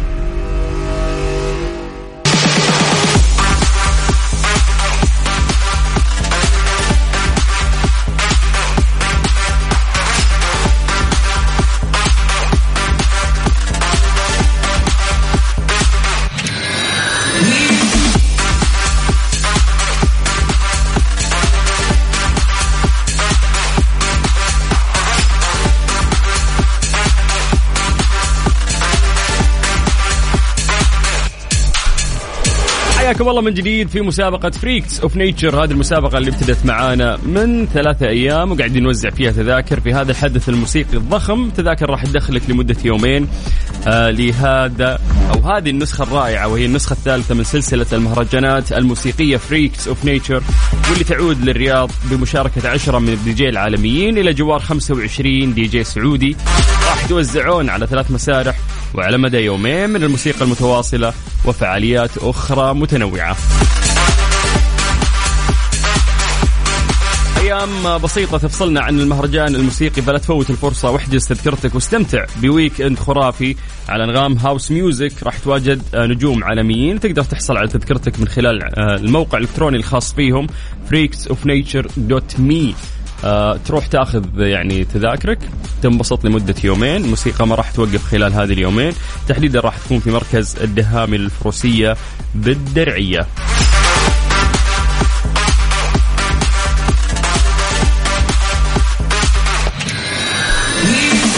حياكم 33.03 33.29
الله 33.29 33.43
من 33.43 33.55
جديد 33.55 33.89
في 33.89 34.01
مسابقة 34.01 34.51
Freaks 34.51 35.01
of 35.01 35.17
Nature 35.17 35.65
هذه 35.65 35.71
المسابقة 35.71 36.19
اللي 36.19 36.31
ابتدت 36.31 36.67
معانا 36.67 37.19
من 37.27 37.67
ثلاثة 37.67 38.09
أيام 38.09 38.53
وقاعدين 38.53 38.83
نوزع 38.83 39.11
فيها 39.11 39.33
تذاكر. 39.33 39.81
في 39.81 39.93
هذا 39.95 40.11
الحدث 40.11 40.49
الموسيقي 40.49 40.97
الضخم 40.97 41.51
تذاكر 41.51 41.91
راح 41.91 42.05
تدخلك 42.05 42.51
لمدة 42.51 42.77
يومين 42.85 43.29
آه 43.87 44.11
لهذا 44.11 44.99
أو 45.35 45.51
هذه 45.51 45.71
النسخة 45.71 46.03
الرائعة 46.03 46.49
وهي 46.49 46.67
النسخة 46.67 46.93
الثالثة 46.93 47.35
من 47.35 47.45
سلسلة 47.45 47.87
المهرجانات 47.93 48.73
الموسيقية 48.73 49.37
Freaks 49.37 49.89
of 49.89 50.05
Nature 50.05 50.43
واللي 50.91 51.05
تعود 51.05 51.45
للرياض 51.45 51.91
بمشاركة 52.11 52.69
عشرة 52.69 52.99
من 52.99 53.09
الدي 53.09 53.33
جي 53.33 53.49
العالميين 53.49 54.19
إلى 54.19 54.33
جوار 54.33 54.61
25 54.61 55.55
دي 55.55 55.63
جي 55.63 55.85
سعودي. 55.85 56.37
راح 56.89 57.05
يتوزعون 57.05 57.69
على 57.69 57.87
ثلاث 57.87 58.11
مسارح 58.11 58.57
وعلى 58.95 59.19
مدى 59.19 59.39
يومين 59.39 59.91
من 59.91 60.03
الموسيقى 60.03 60.45
المتواصلة 60.45 61.13
وفعاليات 61.45 62.19
أخرى 62.19 62.75
متنوعة. 62.75 63.37
أيام 67.41 67.99
بسيطة 67.99 68.39
تفصلنا 68.39 68.81
عن 68.81 69.01
المهرجان 69.01 69.55
الموسيقي 69.55 70.03
فلا 70.03 70.19
تفوت 70.19 70.51
الفرصة 70.51 70.91
واحجز 70.91 71.27
تذكرتك 71.27 71.75
واستمتع 71.75 72.25
ب 72.43 72.81
weekend 72.81 72.99
خرافي 72.99 73.57
على 73.89 74.05
أنغام 74.05 74.37
house 74.39 74.71
music. 74.71 75.13
راح 75.23 75.39
تواجد 75.39 75.83
نجوم 75.95 76.45
عالميين 76.45 77.01
تقدر 77.01 77.25
تحصل 77.25 77.57
على 77.57 77.69
تذكرتك 77.69 78.21
من 78.21 78.29
خلال 78.29 78.79
الموقع 78.79 79.39
الإلكتروني 79.39 79.77
الخاص 79.77 80.15
فيهم 80.15 80.47
freaksofnature.me 80.91 82.75
آه، 83.25 83.57
تروح 83.57 83.87
تاخذ 83.87 84.25
يعني 84.37 84.85
تذاكرك. 84.85 85.39
تنبسط 85.83 86.25
لمدة 86.25 86.55
يومين. 86.65 87.05
الموسيقى 87.05 87.47
ما 87.47 87.55
راح 87.55 87.71
توقف 87.71 88.05
خلال 88.05 88.33
هذه 88.33 88.53
اليومين. 88.53 88.93
تحديدا 89.29 89.61
راح 89.61 89.79
تكون 89.79 90.01
في 90.01 90.11
مركز 90.11 90.57
الدهامي 90.63 91.17
الفروسية 91.17 91.97
بالدرعية. 92.35 93.27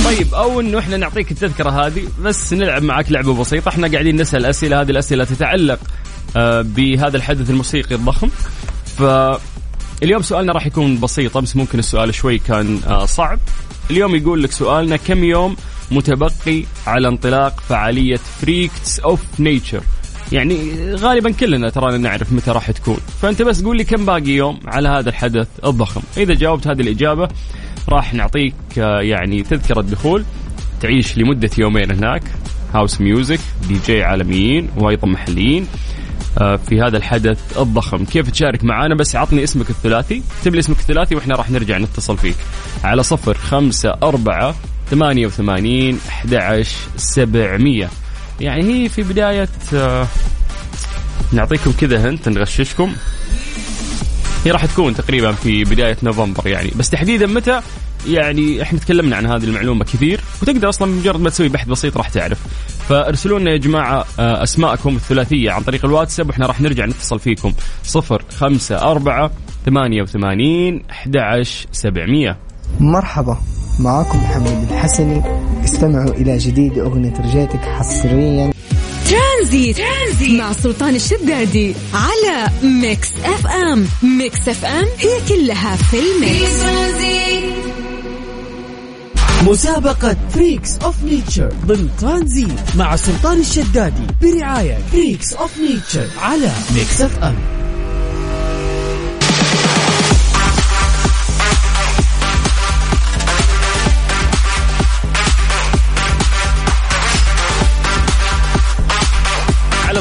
طيب 0.04 0.34
أو 0.34 0.60
إنه 0.60 0.78
إحنا 0.78 0.96
نعطيك 0.96 1.30
التذكرة 1.30 1.70
هذه 1.70 2.02
بس 2.20 2.52
نلعب 2.52 2.82
معك 2.82 3.12
لعبة 3.12 3.34
بسيطة. 3.34 3.68
إحنا 3.68 3.88
قاعدين 3.88 4.20
نسأل 4.20 4.46
أسئلة. 4.46 4.80
هذه 4.80 4.90
الأسئلة 4.90 5.24
تتعلق 5.24 5.78
آه، 6.36 6.62
بهذا 6.62 7.16
الحدث 7.16 7.50
الموسيقي 7.50 7.94
الضخم. 7.94 8.28
ف 8.98 9.02
اليوم 10.02 10.22
سؤالنا 10.22 10.52
راح 10.52 10.66
يكون 10.66 11.00
بسيط 11.00 11.36
أمس 11.36 11.56
ممكن 11.56 11.78
السؤال 11.78 12.14
شوي 12.14 12.38
كان 12.38 12.80
آه، 12.86 13.04
صعب. 13.04 13.38
اليوم 13.90 14.14
يقول 14.14 14.42
لك 14.42 14.52
سؤالنا 14.52 14.96
كم 14.96 15.24
يوم 15.24 15.56
متبقي 15.90 16.64
على 16.86 17.08
انطلاق 17.08 17.60
فعالية 17.60 18.16
Freaks 18.40 19.00
of 19.00 19.40
Nature 19.40 19.82
يعني 20.32 20.72
غالبا 20.94 21.30
كلنا 21.30 21.70
ترانا 21.70 21.96
نعرف 21.96 22.32
متى 22.32 22.50
راح 22.50 22.70
تكون. 22.70 22.98
فأنت 23.22 23.42
بس 23.42 23.62
قول 23.62 23.76
لي 23.76 23.84
كم 23.84 24.04
باقي 24.06 24.30
يوم 24.30 24.60
على 24.66 24.88
هذا 24.88 25.08
الحدث 25.08 25.48
الضخم. 25.64 26.00
إذا 26.16 26.34
جاوبت 26.34 26.66
هذه 26.66 26.80
الإجابة 26.80 27.28
راح 27.88 28.14
نعطيك 28.14 28.54
آه، 28.78 29.00
يعني 29.00 29.42
تذكرة 29.42 29.80
دخول 29.80 30.24
تعيش 30.80 31.18
لمدة 31.18 31.50
يومين 31.58 31.90
هناك. 31.90 32.22
house 32.74 33.00
music 33.00 33.40
DJ 33.68 34.02
عالميين 34.02 34.70
وأيضا 34.76 35.08
محليين. 35.08 35.66
في 36.38 36.80
هذا 36.86 36.96
الحدث 36.96 37.58
الضخم. 37.58 38.04
كيف 38.04 38.30
تشارك 38.30 38.64
معنا 38.64 38.94
بس 38.94 39.16
عطني 39.16 39.44
اسمك 39.44 39.70
الثلاثي. 39.70 40.22
اكتب 40.38 40.54
لي 40.54 40.60
اسمك 40.60 40.78
الثلاثي 40.78 41.14
وإحنا 41.14 41.36
راح 41.36 41.50
نرجع 41.50 41.78
نتصل 41.78 42.18
فيك. 42.18 42.36
على 42.84 43.02
صفر 43.02 43.34
خمسة 43.34 43.94
أربعة 44.02 44.54
ثمانية 44.90 45.26
وثمانين 45.26 45.98
أحد 46.08 46.64
سبعمية. 46.96 47.90
يعني 48.40 48.84
هي 48.84 48.88
في 48.88 49.02
بداية 49.02 49.48
آه، 49.74 50.06
نعطيكم 51.32 51.72
كذا 51.72 52.10
هنت 52.10 52.28
نغششكم. 52.28 52.92
هي 54.44 54.50
راح 54.50 54.66
تكون 54.66 54.94
تقريبا 54.94 55.32
في 55.32 55.64
بداية 55.64 55.96
نوفمبر 56.02 56.46
يعني. 56.46 56.70
بس 56.76 56.90
تحديدا 56.90 57.26
متى؟ 57.26 57.60
يعني 58.08 58.62
إحنا 58.62 58.78
تكلمنا 58.78 59.16
عن 59.16 59.26
هذه 59.26 59.44
المعلومة 59.44 59.84
كثير. 59.84 60.20
وتقدر 60.42 60.68
أصلا 60.68 60.92
بمجرد 60.92 61.20
ما 61.20 61.30
تسوي 61.30 61.48
بحث 61.48 61.68
بسيط 61.68 61.96
راح 61.96 62.08
تعرف. 62.08 62.38
فارسلوا 62.88 63.38
لنا 63.38 63.50
يا 63.50 63.56
جماعة 63.56 64.04
آه، 64.18 64.42
أسماءكم 64.42 64.96
الثلاثية 64.96 65.50
عن 65.50 65.62
طريق 65.62 65.84
الواتساب 65.84 66.28
وإحنا 66.28 66.46
راح 66.46 66.60
نرجع 66.60 66.86
نتصل 66.86 67.18
فيكم. 67.18 67.52
صفر 67.84 68.22
خمسة 68.38 68.90
أربعة 68.90 69.30
ثمانية 69.66 70.02
وثمانين 70.02 70.82
أحد 70.90 71.16
عشر 71.16 71.66
سبعمية. 71.72 72.38
مرحبا 72.80 73.38
معاكم 73.80 74.18
محمد 74.18 74.66
الحسني. 74.70 75.22
استمعوا 75.64 76.10
إلى 76.10 76.38
جديد 76.38 76.78
أغنية 76.78 77.14
رجيتك 77.20 77.60
حصريا. 77.60 78.52
ترانزيت. 79.10 79.76
ترانزيت. 79.76 80.40
مع 80.40 80.52
سلطان 80.52 80.94
الشدادي 80.94 81.74
على 81.94 82.50
Mix 82.62 83.12
FM. 83.24 83.86
Mix 84.18 84.48
FM 84.48 84.84
هي 84.98 85.18
كلها 85.28 85.76
في 85.76 85.84
في 85.84 85.96
ال 85.96 86.09
mix. 86.09 86.62
ترانزيت 86.62 87.83
مسابقة 89.44 90.16
Freaks 90.30 90.76
of 90.78 91.02
Nature 91.04 91.52
ضمن 91.66 91.88
ترانزيت 92.00 92.76
مع 92.76 92.96
سلطان 92.96 93.40
الشدادي 93.40 94.06
برعاية 94.22 94.78
Freaks 94.92 95.32
of 95.32 95.58
Nature 95.58 96.06
على 96.18 96.50
Mix 96.74 97.00
FM 97.00 97.34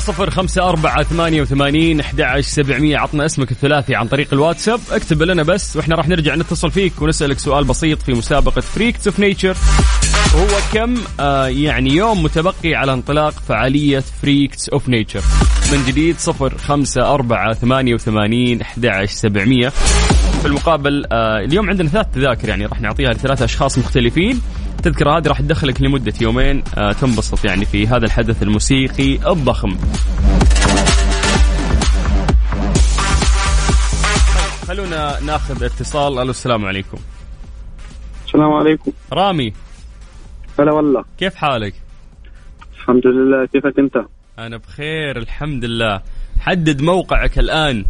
صفر 0.04 0.30
خمسة 0.30 0.70
أربعة 0.70 1.04
ثمانية 1.04 1.42
وثمانين 1.42 2.00
أحد 2.00 2.39
سبعمية. 2.39 2.98
عطنا 2.98 3.26
اسمك 3.26 3.52
الثلاثي 3.52 3.96
عن 3.96 4.08
طريق 4.08 4.28
الواتساب. 4.34 4.80
اكتب 4.92 5.24
لنا 5.24 5.44
بس 5.44 5.76
وإحنا 5.76 5.96
راح 5.96 6.08
نرجع 6.08 6.36
نتصل 6.36 6.72
فيك 6.72 7.02
ونسألك 7.02 7.39
سؤال 7.39 7.63
بسيط 7.63 8.02
في 8.02 8.13
مسابقة 8.13 8.62
Freaks 8.62 9.08
of 9.08 9.20
Nature 9.20 9.58
هو 10.36 10.48
كم 10.74 10.96
آه 11.19 11.48
يعني 11.48 11.89
يوم 11.89 12.24
متبقي 12.24 12.76
على 12.76 12.93
انطلاق 12.93 13.32
فعالية 13.32 14.04
Freaks 14.22 14.70
of 14.70 14.89
Nature 14.89 15.22
من 15.72 15.86
جديد 15.88 16.17
صفر 16.17 16.58
خمسة 16.58 17.13
أربعة 17.13 17.54
ثمانية 17.54 17.93
وثمانين 17.93 18.62
أحد 18.62 19.06
سبعمية. 19.06 19.69
في 20.41 20.46
المقابل 20.46 21.06
آه 21.12 21.39
اليوم 21.39 21.69
عندنا 21.69 21.89
ثلاث 21.89 22.08
تذاكر 22.13 22.50
يعني 22.50 22.65
راح 22.65 22.82
نعطيها 22.82 23.13
لثلاثة 23.13 23.46
أشخاص 23.46 23.78
مختلفين. 23.78 24.41
التذكرة 24.78 25.17
هذه 25.17 25.28
راح 25.28 25.41
تدخلك 25.41 25.82
لمدة 25.82 26.13
يومين 26.22 26.63
آه 26.78 26.91
تنبسط 26.91 27.46
يعني 27.46 27.65
في 27.65 27.88
هذا 27.88 28.06
الحدث 28.06 28.43
الموسيقي 28.43 29.32
الضخم. 29.32 29.78
خلونا 34.67 35.19
ناخذ 35.19 35.63
اتصال. 35.63 36.19
ألو 36.19 36.32
السلام 36.32 36.65
عليكم. 36.65 36.98
السلام 38.28 38.52
عليكم. 38.54 38.91
رامي. 39.13 39.54
هلا 40.60 40.72
والله. 40.72 41.04
كيف 41.18 41.36
حالك؟ 41.36 41.74
الحمد 42.80 43.08
لله. 43.08 43.46
كيفك 43.46 43.80
انت؟ 43.80 44.06
أنا 44.39 44.58
بخير 44.58 45.18
الحمد 45.18 45.66
لله. 45.66 46.02
حدد 46.39 46.82
موقعك 46.82 47.39
الآن. 47.39 47.86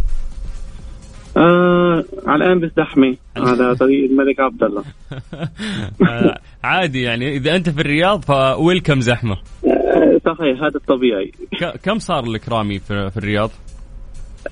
آه 1.38 2.04
على 2.28 2.46
الآن 2.46 2.60
بالزحمه 2.60 3.18
على 3.38 3.76
طريق 3.80 4.10
الملك 4.10 4.40
عبد 4.40 4.64
الله. 4.64 4.84
آه، 6.10 6.38
عادي 6.64 7.02
يعني. 7.02 7.36
إذا 7.38 7.56
أنت 7.56 7.70
في 7.70 7.82
الرياض 7.82 8.22
فويلكم 8.26 9.02
زحمة؟ 9.02 9.38
آه 9.66 10.20
صحيح 10.26 10.58
هذا 10.60 10.76
الطبيعي. 10.78 11.32
ك- 11.60 11.78
كم 11.84 12.00
صار 12.00 12.26
لك 12.26 12.50
رامي 12.50 12.80
في, 12.80 13.10
في 13.10 13.18
الرياض؟ 13.18 13.50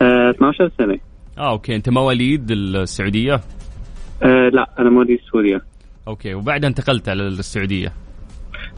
آه 0.02 0.30
12 0.32 0.72
سنة. 0.78 1.00
آه 1.38 1.52
okay. 1.52 1.76
أنت 1.76 1.90
مواليد 1.90 2.52
السعودية؟ 2.52 3.34
آه 4.24 4.50
لا 4.54 4.70
أنا 4.80 4.90
مواليد 4.90 5.20
سوريا. 5.32 5.62
okay 6.12 6.34
وبعدها 6.34 6.70
انتقلت 6.70 7.10
على 7.10 7.28
السعودية. 7.28 7.94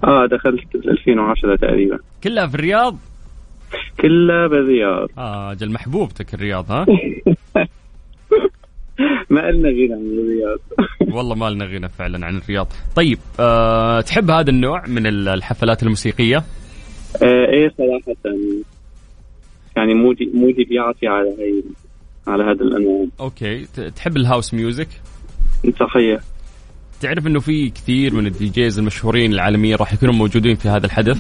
آه 0.04 0.26
دخلت 0.32 0.76
2010 0.76 1.56
تقريبا. 1.56 2.00
كلها 2.24 2.48
في 2.48 2.56
الرياض؟ 2.56 2.98
كلها 4.00 4.48
بالرياض. 4.48 5.10
أجل 5.18 5.72
محبوبتك 5.72 6.34
الرياض 6.34 6.72
ها؟ 6.72 6.86
ما 9.30 9.48
قلنا 9.48 9.70
غير 9.70 9.94
عن 9.94 10.18
الرياض. 10.20 10.60
والله 11.16 11.36
ما 11.36 11.50
لنا 11.50 11.66
غنى 11.66 11.90
فعلا 11.90 12.26
عن 12.26 12.38
الرياض. 12.38 12.68
طيب 12.96 13.18
أه 13.40 14.02
تحب 14.02 14.30
هذا 14.32 14.50
النوع 14.50 14.88
من 14.88 15.08
ال- 15.08 15.28
الحفلات 15.28 15.84
الموسيقية؟ 15.84 16.38
آه 17.24 17.46
إيه 17.54 17.70
صراحة. 17.78 18.18
يعني 19.78 19.94
مودي 19.94 20.32
مودي 20.34 20.64
بيعطي 20.64 21.08
على 21.08 21.30
هي 21.30 21.64
على 22.28 22.44
هذا 22.44 22.62
الأنواع. 22.64 23.06
okay 23.20 23.66
تحب 23.96 24.18
ال 24.18 24.24
house 24.24 24.54
music؟ 24.54 24.88
صحيح. 25.80 26.20
تعرف 27.04 27.28
إنه 27.28 27.40
في 27.40 27.70
كثير 27.70 28.14
من 28.14 28.28
ال 28.28 28.50
DJs 28.50 28.80
المشهورين 28.80 29.34
العالميين 29.34 29.76
راح 29.76 29.94
يكونوا 29.94 30.14
موجودين 30.14 30.56
في 30.56 30.70
هذا 30.70 30.86
الحدث؟ 30.86 31.18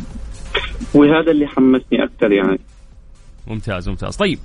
وهذا 0.93 1.31
اللي 1.31 1.47
حمسني 1.47 2.03
أكثر 2.03 2.31
يعني. 2.31 2.59
ممتاز 3.47 3.89
ممتاز. 3.89 4.15
طيب 4.15 4.39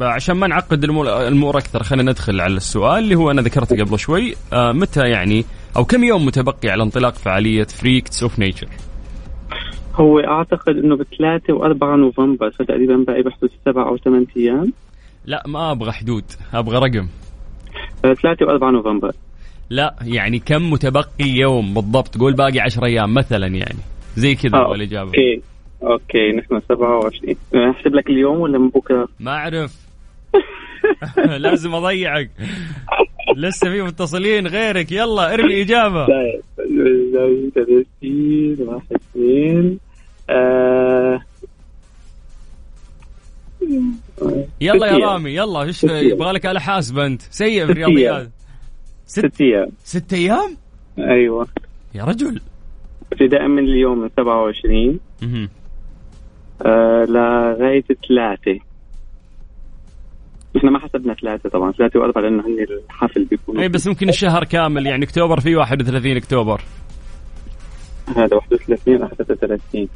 عشان 0.00 0.36
ما 0.36 0.46
نعقد 0.46 0.84
الأمور 0.84 1.58
أكثر 1.58 1.82
خلينا 1.82 2.10
ندخل 2.10 2.40
على 2.40 2.56
السؤال 2.56 3.04
اللي 3.04 3.14
هو 3.14 3.30
أنا 3.30 3.42
ذكرته 3.42 3.84
قبل 3.84 3.98
شوي. 3.98 4.34
آه 4.52 4.72
متى 4.72 5.08
يعني 5.08 5.44
أو 5.76 5.84
كم 5.84 6.04
يوم 6.04 6.26
متبقي 6.26 6.68
على 6.68 6.82
انطلاق 6.82 7.14
فعالية 7.14 7.64
Freaks 7.64 8.22
of 8.22 8.38
Nature 8.38 8.68
هو 9.94 10.18
أعتقد 10.18 10.76
إنه 10.76 10.96
بثلاثة 10.96 11.52
وأربعة 11.52 11.96
نوفمبر 11.96 12.50
فتقريبا 12.50 12.96
باقي 13.06 13.22
بحدود 13.22 13.50
سبع 13.64 13.88
أو 13.88 13.96
ثمان 13.96 14.26
أيام. 14.36 14.72
لا 15.24 15.42
ما 15.46 15.72
أبغى 15.72 15.92
حدود 15.92 16.24
أبغى 16.54 16.78
رقم. 16.78 17.08
آه، 18.04 18.14
ثلاثة 18.14 18.46
وأربعة 18.46 18.70
نوفمبر. 18.70 19.12
لا 19.72 19.94
يعني 20.02 20.38
كم 20.38 20.70
متبقي 20.70 21.28
يوم 21.28 21.74
بالضبط؟ 21.74 22.18
قول 22.18 22.32
باقي 22.32 22.60
10 22.60 22.86
أيام 22.86 23.14
مثلا 23.14 23.46
يعني. 23.46 23.78
زي 24.16 24.34
كذا 24.34 24.58
آه، 24.58 24.66
هو 24.66 24.74
الاجابه 24.74 25.08
okay. 25.08 25.42
okay 25.82 26.32
نحن 26.36 26.60
27 26.68 27.36
آه، 27.54 27.70
أحسب 27.70 27.94
لك 27.94 28.10
اليوم 28.10 28.40
ولا 28.40 28.58
من 28.58 28.68
بكرة؟ 28.68 29.08
ما 29.20 29.30
أعرف. 29.30 29.76
لازم 31.44 31.74
أضيعك. 31.74 32.30
لسه 33.36 33.70
في 33.70 33.82
متصلين 33.82 34.46
غيرك. 34.46 34.92
يلا 34.92 35.34
ارمي 35.34 35.62
إجابة. 35.62 36.06
30 37.54 38.56
واحد 38.60 38.86
اثنين. 38.92 39.78
آه، 40.30 41.20
يلا 44.60 44.86
يا. 44.86 45.06
رامي 45.06 45.30
يلا 45.30 45.62
إيش. 45.62 45.84
يبغى 45.84 46.32
لك 46.32 46.46
على 46.46 46.60
حاسبه 46.60 47.06
أنت؟ 47.06 47.22
سيء 47.22 47.66
في 47.66 47.72
الرياضيات. 47.72 48.30
ست 49.12 49.40
أيام. 49.40 49.68
ست 49.84 50.12
أيام؟ 50.12 50.56
أيوه. 50.98 51.46
يا 51.94 52.04
رجل. 52.04 52.40
ابتداء 53.12 53.48
من 53.48 53.58
اليوم 53.58 53.98
من 53.98 54.08
27 54.16 55.00
مهم. 55.22 55.48
آه 56.66 57.04
لغاية 57.04 57.84
ثلاثة. 58.08 58.60
نحن 60.56 60.68
ما 60.68 60.78
حسبنا 60.78 61.14
ثلاثة 61.14 61.48
طبعا. 61.48 61.72
ثلاثة 61.72 62.00
وأربعة 62.00 62.22
لأنه 62.22 62.46
هن 62.46 62.66
الحفل 62.90 63.24
بيكون. 63.24 63.60
اي 63.60 63.68
بس 63.68 63.86
ممكن 63.86 64.08
الشهر 64.08 64.44
كامل. 64.44 64.86
يعني 64.86 65.04
أكتوبر 65.04 65.40
فيه 65.40 65.56
31 65.56 66.16
أكتوبر. 66.16 66.60
هذا 68.16 68.36
31 68.36 68.94
أنا 68.96 69.08
حسبته 69.08 69.34
30 69.34 69.88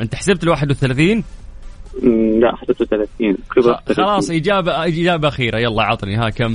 أنت 0.00 0.14
حسبت 0.14 0.42
ال 0.44 0.48
31 0.48 1.24
أمم، 2.02 2.40
لا 2.40 2.56
حسبته 2.56 2.84
30 2.84 3.36
خ- 3.50 3.92
خلاص 3.92 4.30
إجابة 4.30 4.84
إجابة 4.86 5.28
أخيرة. 5.28 5.58
يلا 5.58 5.82
عطني 5.82 6.16
ها 6.16 6.30
كم؟ 6.30 6.54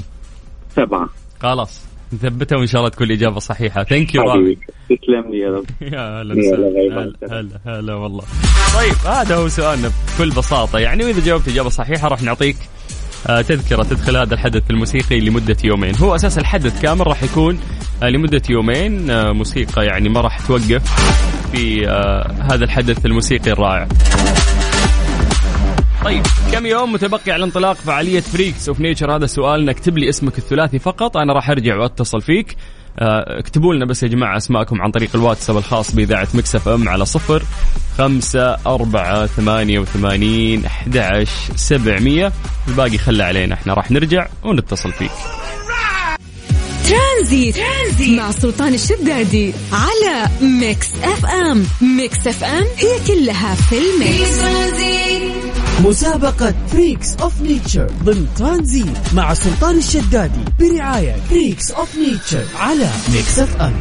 سبعة. 0.70 1.10
خلاص 1.42 1.82
نثبتها 2.14 2.58
وان 2.58 2.68
شاء 2.68 2.82
الله 2.82 2.90
تكون 2.90 3.08
الإجابة 3.08 3.40
صحيحة. 3.40 3.84
ثانك 3.84 4.16
يو 4.16 4.22
رامي. 4.22 4.58
تسلم 4.90 5.32
لي 5.32 5.40
يا 5.40 5.50
رب. 5.50 5.66
يا 5.94 6.22
هلا 6.22 6.34
هلا. 7.32 7.60
هلا 7.66 7.94
والله. 7.94 8.24
طيب 8.76 9.14
هذا 9.14 9.36
هو 9.36 9.48
سؤالنا 9.48 9.92
بكل 10.16 10.30
بساطة. 10.30 10.80
يعني 10.80 11.06
واذا 11.06 11.26
جاوبت 11.26 11.48
إجابة 11.48 11.70
صحيحة 11.70 12.08
راح 12.08 12.22
نعطيك 12.22 12.56
آه، 13.30 13.42
تذكرة 13.42 13.84
تدخل 13.84 14.18
هذا 14.18 14.34
الحدث 14.34 14.72
الموسيقي 14.72 15.20
لمدة 15.20 15.58
يومين. 15.64 15.96
هو 15.96 16.16
أساس 16.16 16.38
الحدث 16.38 16.82
كامل 16.82 17.08
راح 17.08 17.24
يكون 17.24 17.60
آه، 18.04 18.10
لمدة 18.10 18.42
يومين 18.50 19.10
آه، 19.10 19.32
موسيقى 19.32 19.86
يعني 19.86 20.10
ما 20.10 20.22
راح 20.22 20.40
توقف 20.40 20.82
في 21.52 21.88
هذا 22.52 22.64
الحدث 22.64 23.06
الموسيقي 23.06 23.52
الرائع. 23.52 23.88
طيب 26.04 26.24
كم 26.52 26.66
يوم 26.66 26.92
متبقي 26.92 27.32
على 27.32 27.44
انطلاق 27.44 27.76
فعالية 27.76 28.20
Freaks 28.20 28.68
of 28.68 28.80
Nature 28.80 29.16
هذا 29.16 29.26
سؤالنا 29.26 29.72
اكتب 29.72 29.98
لي 29.98 30.10
اسمك 30.10 30.38
الثلاثي 30.38 30.80
فقط 30.80 31.18
أنا 31.18 31.34
راح 31.34 31.50
أرجع 31.50 31.78
وأتصل 31.78 32.22
فيك. 32.22 32.56
آه، 33.00 33.40
اكتبوا 33.40 33.74
لنا 33.74 33.86
بس 33.86 34.04
يا 34.04 34.08
جماعة 34.08 34.38
أسماءكم 34.38 34.82
عن 34.82 34.92
طريق 34.92 35.10
الواتساب 35.16 35.58
الخاص 35.58 35.96
بإذاعة 35.96 36.28
Mix 36.34 36.68
FM 36.68 36.90
على 36.90 37.06
صفر 37.06 37.44
خمسة 37.98 38.58
أربعة 38.68 39.26
ثمانية 39.26 39.80
وثمانين 39.80 40.66
أحد 40.66 41.26
سبعمية. 41.56 42.32
الباقي 42.68 42.98
خلى 42.98 43.24
علينا 43.24 43.56
إحنا 43.56 43.74
راح 43.74 43.92
نرجع 43.92 44.28
ونتصل 44.44 44.92
فيك. 44.92 45.12
ترانزيت, 46.90 47.56
ترانزيت 47.56 48.20
مع 48.20 48.32
سلطان 48.32 48.74
الشدادي 48.74 49.54
على 49.72 50.30
Mix 50.42 50.88
FM 51.04 51.66
Mix 51.82 52.28
FM 52.28 52.66
هي 52.78 53.00
كلها 53.08 53.56
في 53.56 53.76
ال 53.78 53.91
mix. 53.91 54.42
مسابقة 55.84 56.54
Freaks 56.72 57.16
of 57.16 57.42
Nature 57.42 57.92
ضمن 58.04 58.28
ترانزيت 58.38 59.14
مع 59.14 59.34
سلطان 59.34 59.78
الشدادي 59.78 60.42
برعاية 60.60 61.16
Freaks 61.30 61.72
of 61.72 61.96
Nature 61.96 62.46
على 62.60 62.90
Mix 63.14 63.40
FM 63.40 63.74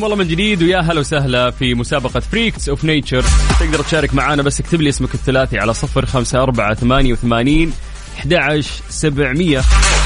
حياكم 0.00 0.12
الله 0.12 0.24
من 0.24 0.30
جديد 0.30 0.62
ويا 0.62 0.80
هلا 0.80 1.00
وسهلا 1.00 1.50
في 1.50 1.74
مسابقة 1.74 2.20
Freaks 2.20 2.68
of 2.68 2.84
Nature 2.84 3.24
تقدر 3.60 3.82
تشارك 3.82 4.14
معنا 4.14 4.42
بس 4.42 4.60
اكتب 4.60 4.80
لي 4.80 4.88
اسمك 4.88 5.14
الثلاثي 5.14 5.58
على 5.58 5.74
صفر 5.74 6.06
خمسة 6.06 6.42
أربعة 6.42 6.74
ثمانية 6.74 7.12
وثمانين 7.12 7.72
أحد 8.18 8.34
عشر 8.34 8.82
سبعمية. 8.88 9.62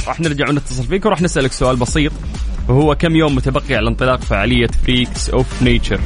راح 0.09 0.21
نرجع 0.21 0.49
ونتصل 0.49 0.85
فيك 0.85 1.07
وراح 1.07 1.23
نسألك 1.23 1.53
سؤال 1.53 1.77
بسيط. 1.77 2.13
وهو 2.69 2.95
كم 2.95 3.17
يوم 3.17 3.35
متبقي 3.35 3.75
على 3.75 3.89
انطلاق 3.89 4.21
فعالية 4.21 4.67
Freaks 4.87 5.31
of 5.31 5.63
Nature 5.63 6.01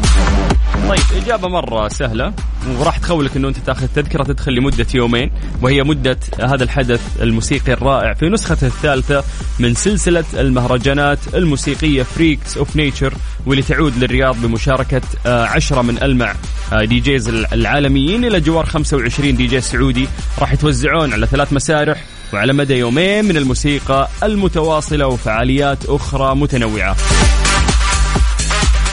طيب 0.88 1.00
إجابة 1.22 1.48
مرة 1.48 1.88
سهلة 1.88 2.32
وراح 2.78 2.98
تخولك 2.98 3.36
أنه 3.36 3.48
أنت 3.48 3.56
تأخذ 3.58 3.86
تذكرة 3.86 4.24
تدخل 4.24 4.52
لمدة 4.52 4.86
يومين 4.94 5.30
وهي 5.62 5.82
مدة 5.82 6.18
هذا 6.40 6.64
الحدث 6.64 7.22
الموسيقي 7.22 7.72
الرائع 7.72 8.14
في 8.14 8.28
نسخته 8.28 8.66
الثالثة 8.66 9.24
من 9.58 9.74
سلسلة 9.74 10.24
المهرجانات 10.34 11.18
الموسيقية 11.34 12.02
Freaks 12.02 12.56
of 12.58 12.76
Nature 12.76 13.14
واللي 13.46 13.62
تعود 13.62 13.96
للرياض 13.96 14.36
بمشاركة 14.42 15.02
آه، 15.26 15.44
عشرة 15.46 15.82
من 15.82 16.02
ألمع 16.02 16.34
آه، 16.72 16.84
DJs 16.84 17.28
العالميين 17.28 18.24
إلى 18.24 18.40
جوار 18.40 18.66
25 18.66 19.36
دي 19.36 19.46
جي 19.46 19.60
سعودي. 19.60 20.08
راح 20.38 20.52
يتوزعون 20.52 21.12
على 21.12 21.26
ثلاث 21.26 21.52
مسارح 21.52 22.04
وعلى 22.32 22.52
مدى 22.52 22.74
يومين 22.74 23.24
من 23.24 23.36
الموسيقى 23.36 24.08
المتواصلة 24.22 25.06
وفعاليات 25.06 25.84
أخرى 25.86 26.34
متنوعة. 26.34 26.96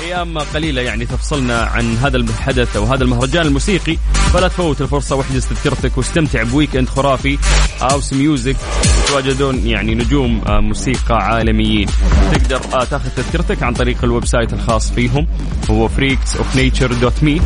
أيام 0.01 0.37
قليلة 0.37 0.81
يعني 0.81 1.05
تفصلنا 1.05 1.61
عن 1.63 1.97
هذا 1.97 2.17
الحدث 2.17 2.75
أو 2.75 2.83
هذا 2.83 3.03
المهرجان 3.03 3.45
الموسيقي. 3.45 3.97
فلا 4.33 4.47
تفوت 4.47 4.81
الفرصة 4.81 5.15
واحجز 5.15 5.45
تذكرتك 5.45 5.97
واستمتع 5.97 6.43
ب 6.43 6.49
weekend 6.49 6.89
خرافي. 6.89 7.37
house 7.81 8.13
music 8.13 8.55
يتواجدون 9.03 9.67
يعني 9.67 9.95
نجوم 9.95 10.41
آه، 10.47 10.59
موسيقى 10.59 11.15
عالميين. 11.15 11.87
تقدر 12.31 12.61
آه، 12.73 12.83
تاخذ 12.83 13.09
تذكرتك 13.09 13.63
عن 13.63 13.73
طريق 13.73 13.97
ال 14.03 14.25
website 14.25 14.53
الخاص 14.53 14.91
فيهم. 14.91 15.27
هو 15.69 15.89
freaksofnature.me 15.89 17.41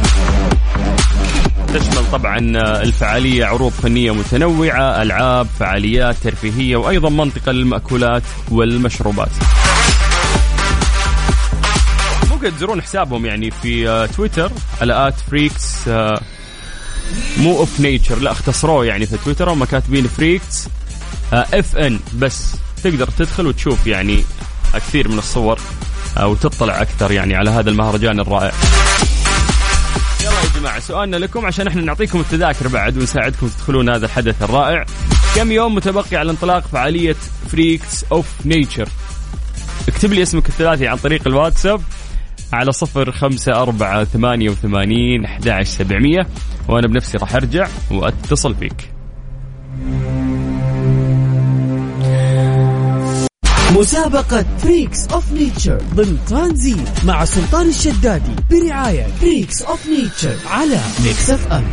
تشمل 1.73 2.11
طبعا 2.11 2.39
الفعالية 2.83 3.45
عروض 3.45 3.71
فنية 3.71 4.11
متنوعة 4.11 5.01
ألعاب 5.01 5.47
فعاليات 5.59 6.15
ترفيهية 6.23 6.75
وأيضا 6.75 7.09
منطقة 7.09 7.51
للمأكولات 7.51 8.23
والمشروبات. 8.51 9.29
ممكن 12.31 12.57
تزورون 12.57 12.81
حسابهم 12.81 13.25
يعني 13.25 13.51
في 13.51 13.89
آه، 13.89 14.05
تويتر 14.05 14.51
على 14.81 15.07
at 15.07 15.13
Freaks 15.31 15.87
آه، 15.87 16.21
مو 17.37 17.57
of 17.57 17.79
Nature 17.79 18.19
لا 18.19 18.31
اختصروه 18.31 18.85
يعني 18.85 19.05
في 19.05 19.17
تويتر 19.17 19.49
هم 19.49 19.63
كاتبين 19.63 20.07
Freaks 20.07 20.67
FN 21.33 21.99
بس 22.13 22.55
تقدر 22.83 23.07
تدخل 23.07 23.47
وتشوف 23.47 23.87
يعني 23.87 24.23
كثير 24.73 25.07
من 25.07 25.17
الصور 25.17 25.59
آه، 26.17 26.27
وتطلع 26.27 26.81
أكثر 26.81 27.11
يعني 27.11 27.35
على 27.35 27.49
هذا 27.49 27.69
المهرجان 27.69 28.19
الرائع. 28.19 28.51
يلا 30.21 30.31
يا 30.31 30.59
جماعة 30.59 30.79
سؤالنا 30.79 31.17
لكم 31.17 31.45
عشان 31.45 31.67
إحنا 31.67 31.81
نعطيكم 31.81 32.19
التذاكر 32.19 32.67
بعد 32.67 32.97
ونساعدكم 32.97 33.47
تدخلون 33.47 33.89
هذا 33.89 34.05
الحدث 34.05 34.43
الرائع. 34.43 34.85
كم 35.35 35.51
يوم 35.51 35.75
متبقي 35.75 36.17
على 36.17 36.31
انطلاق 36.31 36.67
فعالية 36.67 37.15
Freaks 37.51 38.05
of 38.11 38.25
Nature 38.45 38.89
اكتب 39.87 40.13
لي 40.13 40.21
اسمك 40.21 40.49
الثلاثي 40.49 40.87
عن 40.87 40.97
طريق 40.97 41.27
الواتساب 41.27 41.81
على 42.53 42.71
صفر 42.71 43.11
خمسة 43.11 43.61
أربعة 43.61 44.03
ثمانية 44.03 44.49
وثمانين 44.49 45.25
أحد 45.25 45.63
سبعمية 45.63 46.27
وأنا 46.67 46.87
بنفسي 46.87 47.17
راح 47.17 47.35
أرجع 47.35 47.67
وأتصل 47.91 48.55
فيك. 48.55 48.89
مسابقة 53.75 54.45
Freaks 54.63 55.07
of 55.07 55.31
Nature 55.31 55.81
ضمن 55.95 56.17
ترانزيت 56.29 57.05
مع 57.05 57.25
سلطان 57.25 57.69
الشدادي 57.69 58.31
برعاية 58.51 59.07
Freaks 59.21 59.61
of 59.61 59.87
Nature 59.87 60.35
على 60.51 60.79
Mix 61.05 61.29
FM 61.29 61.63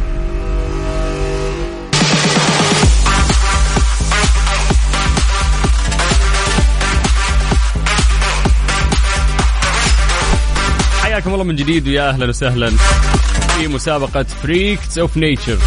حياكم 11.02 11.35
الله 11.35 11.44
من 11.44 11.56
جديد 11.56 11.88
ويا 11.88 12.09
أهلا 12.09 12.28
وسهلا 12.28 12.70
في 13.59 13.68
مسابقة 13.68 14.26
Freaks 14.42 14.98
of 14.98 15.16
Nature 15.16 15.59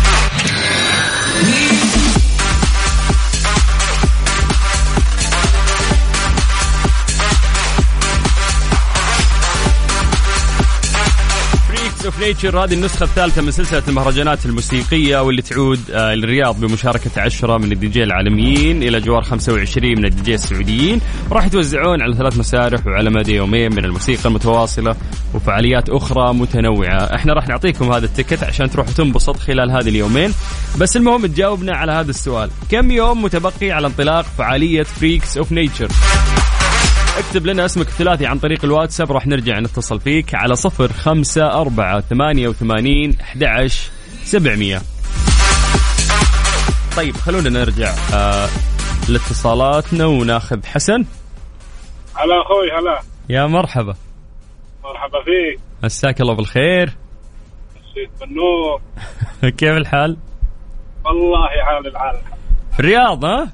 Nature 12.29 12.63
هذه 12.63 12.73
النسخة 12.73 13.03
الثالثة 13.03 13.41
من 13.41 13.51
سلسلة 13.51 13.83
المهرجانات 13.87 14.45
الموسيقية 14.45 15.21
واللي 15.21 15.41
تعود 15.41 15.79
آه، 15.91 16.15
للرياض 16.15 16.59
بمشاركة 16.59 17.21
عشرة 17.21 17.57
من 17.57 17.71
الدي 17.71 17.87
جي 17.87 18.03
العالميين 18.03 18.83
إلى 18.83 18.99
جوار 18.99 19.21
25 19.21 19.97
من 19.97 20.05
الدي 20.05 20.21
جي 20.21 20.33
السعوديين. 20.33 21.01
وراح 21.31 21.45
يتوزعون 21.45 22.01
على 22.01 22.15
ثلاث 22.15 22.37
مسارح 22.37 22.87
وعلى 22.87 23.09
مدى 23.09 23.35
يومين 23.35 23.75
من 23.75 23.85
الموسيقى 23.85 24.25
المتواصلة 24.25 24.95
وفعاليات 25.33 25.89
أخرى 25.89 26.33
متنوعة. 26.33 27.15
إحنا 27.15 27.33
راح 27.33 27.47
نعطيكم 27.47 27.91
هذا 27.91 28.05
ال 28.05 28.11
ticket 28.11 28.43
عشان 28.43 28.69
تروحوا 28.69 28.93
تنبسط 28.93 29.37
خلال 29.37 29.71
هذه 29.71 29.89
اليومين. 29.89 30.33
بس 30.79 30.97
المهم 30.97 31.25
تجاوبنا 31.25 31.75
على 31.75 31.91
هذا 31.91 32.09
السؤال. 32.09 32.49
كم 32.71 32.91
يوم 32.91 33.23
متبقي 33.23 33.71
على 33.71 33.87
انطلاق 33.87 34.25
فعالية 34.37 34.83
Freaks 34.83 35.37
of 35.37 35.51
Nature 35.51 35.87
اكتب 37.19 37.45
لنا 37.45 37.65
اسمك 37.65 37.87
الثلاثي 37.87 38.25
عن 38.25 38.39
طريق 38.39 38.65
الواتساب 38.65 39.11
راح 39.11 39.27
نرجع 39.27 39.59
نتصل 39.59 39.99
فيك 39.99 40.35
على 40.35 40.55
صفر 40.55 40.93
خمسة 40.93 41.61
أربعة 41.61 42.01
ثمانية 42.01 42.47
وثمانين 42.47 43.17
أحد 43.21 43.67
سبعمية. 44.23 44.81
طيب 46.97 47.15
خلونا 47.15 47.49
نرجع 47.49 47.93
آه 48.13 48.47
لاتصالاتنا 49.09 50.05
وناخذ 50.05 50.65
حسن. 50.65 51.05
هلا 52.15 52.41
أخوي 52.41 52.71
هلا. 52.79 53.01
يا 53.29 53.45
مرحبا. 53.45 53.95
مرحبا 54.83 55.23
فيك. 55.23 55.59
مساك 55.83 56.21
الله 56.21 56.33
بالخير. 56.33 56.93
مسيت 57.75 58.09
بالنور 58.19 58.81
كيف 59.57 59.71
الحال؟ 59.71 60.17
والله 61.05 61.47
حال 61.65 61.87
العال 61.87 62.17
في 62.73 62.79
الرياض 62.79 63.25
ها؟ 63.25 63.51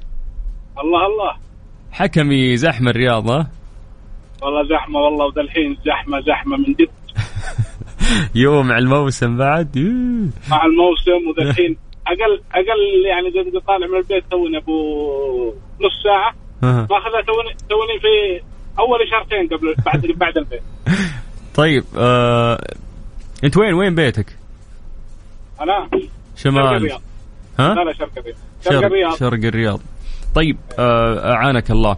الله 0.78 1.06
الله. 1.06 1.45
حكمي 1.96 2.58
زحمة 2.58 2.92
الرياض 2.92 3.30
ها؟ 3.30 3.48
والله 4.42 4.64
زحمة 4.70 5.00
والله 5.00 5.26
وذا 5.26 5.42
الحين 5.42 5.78
زحمة 5.86 6.22
زحمة 6.22 6.58
من 6.58 6.74
جد. 6.74 6.90
يوم 8.46 8.72
على 8.72 8.84
الموسم 8.84 9.38
بعد. 9.38 9.78
مع 10.50 10.66
الموسم 10.66 11.28
وذا 11.30 11.50
الحين 11.50 11.78
أقل 12.08 12.42
أقل 12.52 13.06
يعني 13.06 13.32
زي 13.32 13.52
ما 13.52 13.60
طالع 13.60 13.88
من 13.88 13.98
البيت 13.98 14.24
توني 14.32 14.58
أبو 14.58 15.54
نص 15.82 16.04
ساعة. 16.04 16.34
ماخذها 16.62 17.22
توني 17.22 17.56
توني 17.70 18.00
في 18.02 18.44
أول 18.80 19.00
اشارتين 19.02 19.58
قبل 19.58 19.76
بعد 19.86 20.06
بعد 20.22 20.38
البيت. 20.38 20.62
طيب 21.56 21.84
آه... 21.98 22.60
أنت 23.44 23.58
وين 23.58 23.74
وين 23.74 23.96
بيتك؟ 23.96 24.38
أنا؟ 25.62 25.90
شرق 25.92 26.10
شمال 26.36 26.64
الرياض. 26.64 27.02
لا 27.60 27.66
ها؟ 27.66 27.84
لا 27.84 27.94
شرق 27.94 28.12
الرياض. 28.18 28.38
شرق 28.64 28.86
الرياض. 28.86 29.16
شرق 29.16 29.46
الرياض. 29.46 29.80
طيب 30.36 30.58
آه... 30.80 31.32
أعانك 31.34 31.72
الله. 31.72 31.98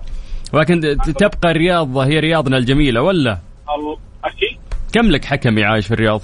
لكن 0.54 0.80
ت- 0.80 1.10
تبقى 1.10 1.52
الرياض 1.52 1.97
هي 1.97 2.19
رياضنا 2.19 2.58
الجميلة 2.58 3.02
ولا؟ 3.02 3.38
أكيد. 4.26 4.58
كم 4.93 5.06
لك 5.12 5.26
حكمي 5.26 5.63
عايش 5.63 5.88
في 5.88 5.93
الرياض؟ 5.93 6.21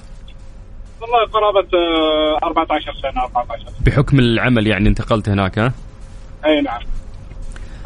والله 1.00 1.24
قرابة 1.32 1.68
آه، 1.74 2.46
14 2.46 2.92
سنة 3.02 3.22
14 3.24 3.62
سنة. 3.66 3.74
بحكم 3.86 4.18
العمل 4.18 4.66
يعني 4.66 4.88
انتقلت 4.88 5.28
هناك 5.28 5.58
ها؟ 5.58 5.72
أي 6.44 6.60
نعم. 6.60 6.80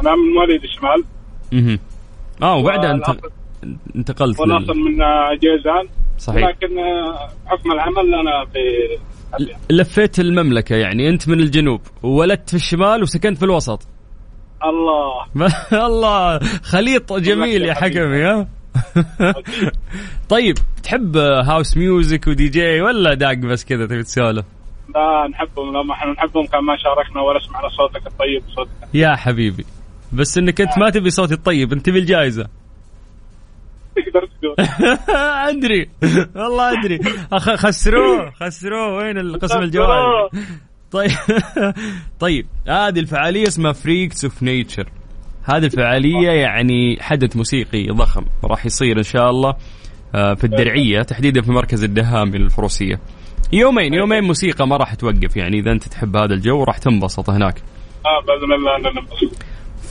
أنا 0.00 0.10
من 0.16 0.34
مواليد 0.34 0.62
الشمال. 0.64 1.04
أها 1.52 1.78
آه 2.42 2.56
وبعدها 2.56 2.90
انت... 2.90 3.04
انتقلت 3.96 4.40
والاصل 4.40 4.72
لل... 4.72 4.80
من 4.80 5.02
آه، 5.02 5.34
جيزان. 5.34 5.88
صحيح. 6.18 6.48
لكن 6.48 6.78
آه، 6.78 7.28
حكم 7.46 7.72
العمل 7.72 8.14
أنا 8.14 8.44
في 8.52 8.58
لفيت 9.70 10.20
المملكة 10.20 10.76
يعني 10.76 11.08
أنت 11.08 11.28
من 11.28 11.40
الجنوب 11.40 11.80
وولدت 12.02 12.48
في 12.50 12.56
الشمال 12.56 13.02
وسكنت 13.02 13.36
في 13.38 13.44
الوسط. 13.44 13.88
الله. 14.64 15.26
الله. 15.86 16.38
خليط 16.62 17.12
جميل 17.12 17.62
يا 17.62 17.74
حكمي 17.74 18.22
ها 18.22 18.46
طيب 20.28 20.58
تحب 20.82 21.16
house 21.16 21.76
music 21.76 22.26
و 22.26 22.48
DJ 22.48 22.80
ولا 22.80 23.14
داق 23.14 23.34
بس 23.34 23.64
كذا 23.64 23.86
تبي 23.86 24.02
تسولف؟ 24.02 24.44
لا 24.94 25.28
نحبهم. 25.30 25.68
لو 25.76 25.87
ما 25.87 25.92
إحنا 25.94 26.12
نحبهم 26.12 26.46
كان 26.46 26.64
ما 26.64 26.76
شاركنا 26.76 27.22
ولا 27.22 27.40
سمعنا 27.40 27.68
صوتك 27.68 28.06
الطيب 28.06 28.42
صوتك. 28.56 28.70
يا 28.94 29.16
حبيبي. 29.16 29.64
بس 30.12 30.38
إنك 30.38 30.60
أنت 30.60 30.78
ما 30.78 30.90
تبي 30.90 31.10
صوتي 31.10 31.34
الطيب 31.34 31.72
أنت 31.72 31.86
تبي 31.86 31.98
الجائزة. 31.98 32.48
تقدر 33.96 34.28
تقول. 34.42 34.68
أدري. 35.48 35.90
والله 36.36 36.80
أدري. 36.80 36.98
خسروه 37.38 38.30
خسروه. 38.30 38.96
وين 38.96 39.18
القسم 39.18 39.58
الجوائز 39.58 40.30
طيب. 40.92 41.10
طيب 42.20 42.46
هذه 42.68 42.98
الفعالية 42.98 43.42
اسمها 43.42 43.72
Freaks 43.72 44.24
of 44.24 44.42
Nature 44.42 44.88
هذه 45.44 45.64
الفعالية 45.64 46.30
يعني 46.30 46.98
حدث 47.00 47.36
موسيقي 47.36 47.86
ضخم 47.86 48.24
راح 48.44 48.66
يصير 48.66 48.98
إن 48.98 49.02
شاء 49.02 49.30
الله 49.30 49.54
آه، 50.14 50.34
في 50.34 50.44
الدرعية 50.44 51.02
تحديدا 51.02 51.42
في 51.42 51.52
مركز 51.52 51.84
الدهامي 51.84 52.34
للفروسية. 52.34 53.00
يومين 53.52 53.94
يومين 53.94 54.24
موسيقى 54.24 54.66
ما 54.66 54.76
راح 54.76 54.94
توقف 54.94 55.36
يعني 55.36 55.58
إذا 55.58 55.72
أنت 55.72 55.88
تحب 55.88 56.16
هذا 56.16 56.34
الجو 56.34 56.64
راح 56.64 56.78
تنبسط 56.78 57.30
هناك. 57.30 57.62
آه 58.06 58.24
بإذن 58.26 58.52
الله 58.52 58.76
اننا 58.76 59.00
ننبسط 59.00 59.42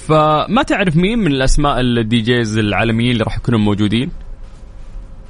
فما 0.08 0.64
تعرف 0.64 0.96
مين 0.96 1.20
من 1.20 1.32
الأسماء 1.32 1.80
ال 1.80 2.22
DJs 2.22 2.58
العالميين 2.58 3.12
اللي 3.12 3.24
راح 3.24 3.38
يكونوا 3.38 3.60
موجودين؟ 3.60 4.12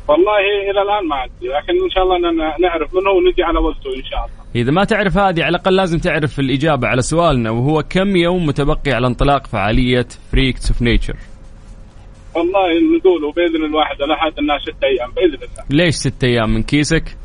والله 0.07 0.39
إلى 0.71 0.81
الآن 0.81 1.07
ما 1.07 1.15
عندي 1.15 1.47
لكن 1.47 1.83
إن 1.83 1.89
شاء 1.89 2.03
الله 2.03 2.17
إننا 2.17 2.55
نعرف 2.59 2.93
منه 2.93 3.11
ونجي 3.11 3.43
على 3.43 3.59
وقته 3.59 3.89
إن 3.97 4.03
شاء 4.03 4.19
الله. 4.19 4.37
إذا 4.55 4.71
ما 4.71 4.83
تعرف 4.83 5.17
هذه 5.17 5.43
على 5.43 5.49
الأقل 5.49 5.75
لازم 5.75 5.97
تعرف 5.97 6.39
الإجابة 6.39 6.87
على 6.87 7.01
سؤالنا 7.01 7.51
وهو 7.51 7.83
كم 7.89 8.15
يوم 8.15 8.45
متبقي 8.45 8.91
على 8.91 9.07
انطلاق 9.07 9.47
فعالية 9.47 10.07
Freaks 10.31 10.71
of 10.71 10.81
Nature 10.81 11.15
والله 12.35 12.97
نقول 12.97 13.33
بإذن 13.35 13.65
الواحد 13.65 14.01
الاحد 14.01 14.39
إنها 14.39 14.57
ست 14.59 14.83
أيام 14.83 15.11
بإذن 15.11 15.33
الله. 15.33 15.83
ليش 15.83 15.95
ستة 15.95 16.25
أيام؟ 16.25 16.49
من 16.49 16.63
كيسك؟ 16.63 17.17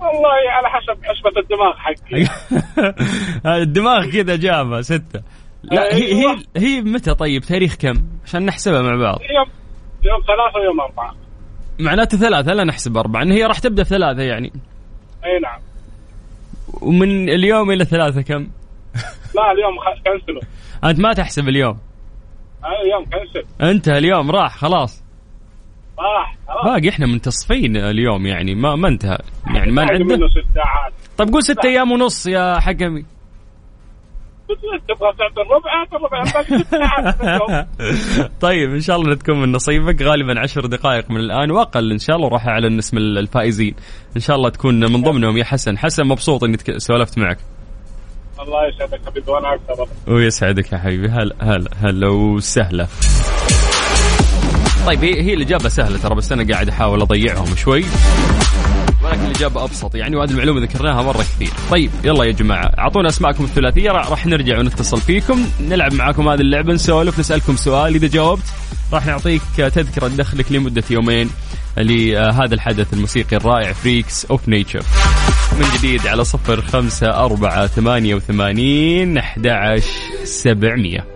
والله 0.00 0.50
على 0.50 0.68
حسب 0.68 1.04
حسبه 1.04 1.40
الدماغ 1.40 1.76
حقي. 1.76 2.24
الدماغ 3.62 4.10
كذا 4.10 4.36
جابها 4.36 4.80
ستة. 4.80 5.22
لا 5.62 5.94
هي 5.94 6.14
هي 6.14 6.36
هي 6.56 6.80
متى 6.80 7.14
طيب؟ 7.14 7.42
تاريخ 7.42 7.74
كم؟ 7.74 7.94
عشان 8.24 8.46
نحسبها 8.46 8.82
مع 8.82 8.96
بعض. 8.96 9.18
يوم 9.20 9.46
يوم 10.02 10.20
ثلاثة 10.26 10.58
ويوم 10.60 10.80
أربعة. 10.80 11.14
معناته 11.80 12.18
ثلاثة 12.18 12.52
لا 12.52 12.64
نحسب 12.64 12.96
أربعة 12.96 13.22
إن 13.22 13.32
هي 13.32 13.44
راح 13.44 13.58
تبدأ 13.58 13.82
ثلاثة 13.82 14.22
يعني. 14.22 14.52
أي 15.24 15.38
نعم. 15.42 15.60
ومن 16.82 17.28
اليوم 17.28 17.70
إلى 17.70 17.84
ثلاثة 17.84 18.22
كم؟ 18.22 18.38
لا 19.36 19.52
اليوم 19.52 19.78
خ- 19.78 20.02
كنسلوا. 20.04 20.42
أنت 20.84 21.00
ما 21.00 21.12
تحسب 21.12 21.48
اليوم. 21.48 21.78
اليوم 22.84 23.04
كنسل. 23.04 23.46
انتهى 23.70 23.98
اليوم 23.98 24.30
راح 24.30 24.56
خلاص. 24.56 25.02
راح 25.98 26.36
خلاص. 26.48 26.64
باقي 26.64 26.88
إحنا 26.88 27.06
منتصفين 27.06 27.76
اليوم 27.76 28.26
يعني 28.26 28.54
ما 28.54 28.76
ما 28.76 28.88
انتهى. 28.88 29.18
يعني 29.54 29.72
ما 29.72 29.84
نعده 29.84 30.04
منه 30.04 30.28
ست 30.28 30.54
ساعات. 30.54 30.92
طيب 31.18 31.28
قول 31.28 31.42
ست 31.42 31.64
أيام 31.64 31.92
ونص 31.92 32.26
يا 32.26 32.60
حكمي. 32.60 33.04
تبغى 34.88 35.12
تعطي 35.18 35.40
الربع 35.40 35.70
اعطي 35.74 35.96
الربع 35.96 36.22
باقي 36.32 36.64
ست 36.64 36.70
ساعات 36.70 37.68
طيب 38.40 38.74
إن 38.74 38.80
شاء 38.80 38.96
الله 38.96 39.14
تكون 39.14 39.40
من 39.40 39.52
نصيبك. 39.52 40.02
غالبا 40.02 40.40
عشر 40.40 40.66
دقائق 40.66 41.10
من 41.10 41.16
الآن 41.16 41.50
وأقل 41.50 41.92
إن 41.92 41.98
شاء 41.98 42.16
الله 42.16 42.28
وراح 42.28 42.46
أعلن 42.46 42.78
اسم 42.78 42.96
الفائزين. 42.98 43.74
إن 44.16 44.20
شاء 44.20 44.36
الله 44.36 44.50
تكون 44.50 44.92
من 44.92 45.02
ضمنهم 45.02 45.36
يا 45.36 45.44
حسن. 45.44 45.78
حسن 45.78 46.06
مبسوط 46.06 46.44
إني 46.44 46.56
سولفت 46.76 47.18
معك. 47.18 47.38
الله 48.40 48.68
يسعدك 48.68 49.00
حبيبي 49.06 49.30
وأنا 49.30 49.54
أكثر. 49.54 49.86
ويسعدك 50.08 50.72
يا 50.72 50.78
حبيبي. 50.78 51.08
هلا 51.08 51.34
هلا 51.40 51.70
هلا 51.76 52.08
وسهلا. 52.08 52.86
طيب 54.86 55.04
هي 55.04 55.22
هي 55.22 55.34
الإجابة 55.34 55.68
سهلة 55.68 55.98
ترى 55.98 56.14
بس 56.14 56.32
أنا 56.32 56.52
قاعد 56.52 56.68
أحاول 56.68 57.00
أضيعهم 57.00 57.56
شوي. 57.56 57.84
ولكن 59.04 59.24
الإجابة 59.24 59.64
أبسط. 59.64 59.94
يعني 59.94 60.16
وهذه 60.16 60.30
المعلومة 60.30 60.60
ذكرناها 60.60 61.02
مرة 61.02 61.22
كثير. 61.22 61.50
طيب 61.70 61.90
يلا 62.04 62.24
يا 62.24 62.32
جماعة. 62.32 62.72
أعطونا 62.78 63.08
أسماءكم 63.08 63.44
الثلاثية. 63.44 63.90
راح 63.90 64.26
نرجع 64.26 64.58
ونتصل 64.58 65.00
فيكم. 65.00 65.46
نلعب 65.60 65.94
معاكم 65.94 66.28
هذه 66.28 66.40
اللعبة 66.40 66.72
نسولف 66.72 67.18
نسألكم 67.18 67.56
سؤال. 67.56 67.94
إذا 67.94 68.06
جاوبت 68.06 68.44
راح 68.92 69.06
نعطيك 69.06 69.42
تذكرة 69.56 70.08
تدخلك 70.08 70.52
لمدة 70.52 70.84
يومين 70.90 71.30
لهذا 71.76 72.54
الحدث 72.54 72.92
الموسيقي 72.92 73.36
الرائع 73.36 73.72
Freaks 73.72 74.24
of 74.24 74.48
Nature 74.48 74.82
من 75.52 75.66
جديد 75.78 76.06
على 76.06 76.24
صفر 76.24 76.62
خمسة 76.62 77.06
أربعة 77.06 77.66
ثمانية 77.66 78.14
وثمانين 78.14 79.18
أحد 79.18 79.82
سبعمية. 80.24 81.06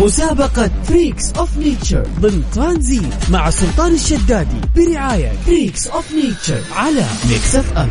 مسابقة 0.00 0.70
Freaks 0.84 1.32
of 1.32 1.56
Nature 1.56 2.06
ضمن 2.20 2.44
ترانزيت 2.54 3.30
مع 3.30 3.50
سلطان 3.50 3.94
الشدادي 3.94 4.60
برعاية 4.76 5.32
Freaks 5.46 5.86
of 5.86 6.12
Nature 6.12 6.60
على 6.76 7.06
Mix 7.30 7.54
FM 7.56 7.90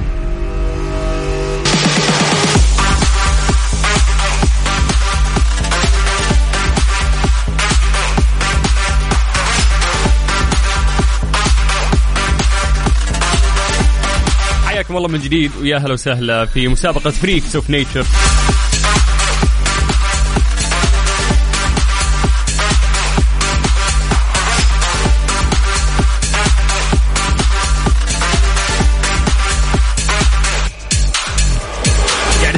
حياكم 14.66 14.98
الله 14.98 15.08
من 15.08 15.20
جديد 15.20 15.52
ويا 15.62 15.78
هلا 15.78 15.94
وسهلا 15.94 16.46
في 16.46 16.68
مسابقة 16.68 17.10
Freaks 17.10 17.56
of 17.56 17.70
Nature 17.70 18.06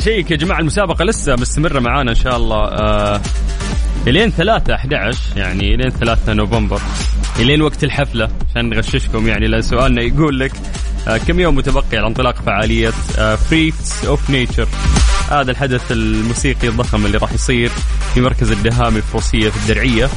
شيك 0.04 0.32
يا 0.32 0.36
جماعة 0.36 0.60
المسابقة 0.60 1.06
لسه 1.06 1.36
مستمرة 1.36 1.80
معانا 1.80 2.12
إن 2.12 2.16
شاء 2.16 2.38
الله 2.38 2.58
آه 2.58 3.22
إلين 4.08 4.30
3 4.30 4.76
11 4.76 5.18
يعني 5.36 5.76
إلين 5.76 5.90
3 5.90 6.34
نوفمبر. 6.34 6.82
إلين 7.40 7.62
وقت 7.62 7.84
الحفلة 7.84 8.30
عشان 8.50 8.70
نغششكم 8.70 9.28
يعني 9.28 9.48
لأن 9.48 9.62
سؤالنا 9.62 10.02
يقول 10.02 10.40
لك 10.40 10.52
آه 11.08 11.18
كم 11.18 11.40
يوم 11.40 11.56
متبقي 11.56 11.98
على 11.98 12.08
انطلاق 12.08 12.36
فعالية 12.36 12.90
Freaks 13.50 14.06
of 14.06 14.30
Nature 14.30 14.68
هذا 15.32 15.52
الحدث 15.52 15.92
الموسيقي 15.92 16.68
الضخم 16.68 17.06
اللي 17.06 17.18
راح 17.18 17.34
يصير 17.34 17.72
في 18.14 18.22
مركز 18.22 18.52
الدهامي 18.52 19.02
للفروسية 19.02 19.50
في 19.50 19.58
الدرعية. 19.58 20.10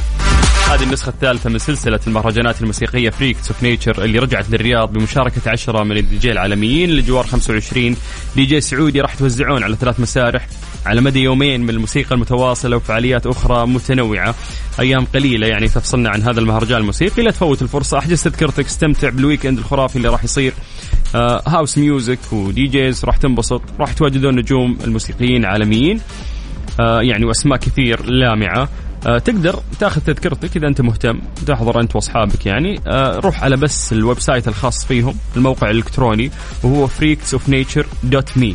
هذه 0.69 0.83
النسخة 0.83 1.09
الثالثة 1.09 1.49
من 1.49 1.59
سلسلة 1.59 1.99
المهرجانات 2.07 2.61
الموسيقية 2.61 3.09
Freaks 3.09 3.47
of 3.47 3.63
Nature 3.63 4.03
اللي 4.03 4.19
رجعت 4.19 4.49
للرياض 4.49 4.93
بمشاركة 4.93 5.51
عشرة 5.51 5.83
من 5.83 5.97
الدي 5.97 6.17
جي 6.17 6.31
العالميين 6.31 6.89
بجوار 6.89 7.27
25 7.27 7.95
دي 8.35 8.45
جي 8.45 8.61
سعودي 8.61 9.01
راح 9.01 9.15
يتوزعون 9.15 9.63
على 9.63 9.75
ثلاث 9.75 9.99
مسارح 9.99 10.47
على 10.85 11.01
مدى 11.01 11.19
يومين 11.19 11.61
من 11.61 11.69
الموسيقى 11.69 12.15
المتواصلة 12.15 12.77
وفعاليات 12.77 13.27
أخرى 13.27 13.67
متنوعة. 13.67 14.35
أيام 14.79 15.05
قليلة 15.05 15.47
يعني 15.47 15.67
تفصلنا 15.67 16.09
عن 16.09 16.21
هذا 16.21 16.39
المهرجان 16.39 16.77
الموسيقي. 16.77 17.23
لا 17.23 17.31
تفوت 17.31 17.61
الفرصة. 17.61 17.97
أحجز 17.97 18.23
تذكرتك 18.23 18.65
استمتع 18.65 19.09
بال 19.09 19.45
weekend 19.45 19.57
الخرافي 19.57 19.95
اللي 19.95 20.07
راح 20.07 20.23
يصير. 20.23 20.53
house 21.47 21.77
music 21.77 22.19
و 22.31 22.67
DJs 22.67 23.05
راح 23.05 23.17
تنبسط. 23.17 23.61
راح 23.79 23.93
تواجدون 23.93 24.35
نجوم 24.35 24.77
الموسيقيين 24.83 25.45
عالميين. 25.45 26.01
آه 26.79 27.01
يعني 27.01 27.25
وأسماء 27.25 27.59
كثير 27.59 28.05
لامعة. 28.05 28.69
تقدر 29.05 29.59
تاخذ 29.79 30.01
تذكرتك 30.01 30.57
إذا 30.57 30.67
أنت 30.67 30.81
مهتم 30.81 31.19
تحضر 31.47 31.81
أنت 31.81 31.95
وأصحابك 31.95 32.45
يعني. 32.45 32.79
آه 32.87 33.19
روح 33.19 33.43
على 33.43 33.55
بس 33.57 33.93
ال 33.93 34.19
website 34.19 34.47
الخاص 34.47 34.85
فيهم 34.85 35.15
الموقع 35.35 35.69
الإلكتروني 35.69 36.31
وهو 36.63 36.87
freaksofnature.me 36.87 38.53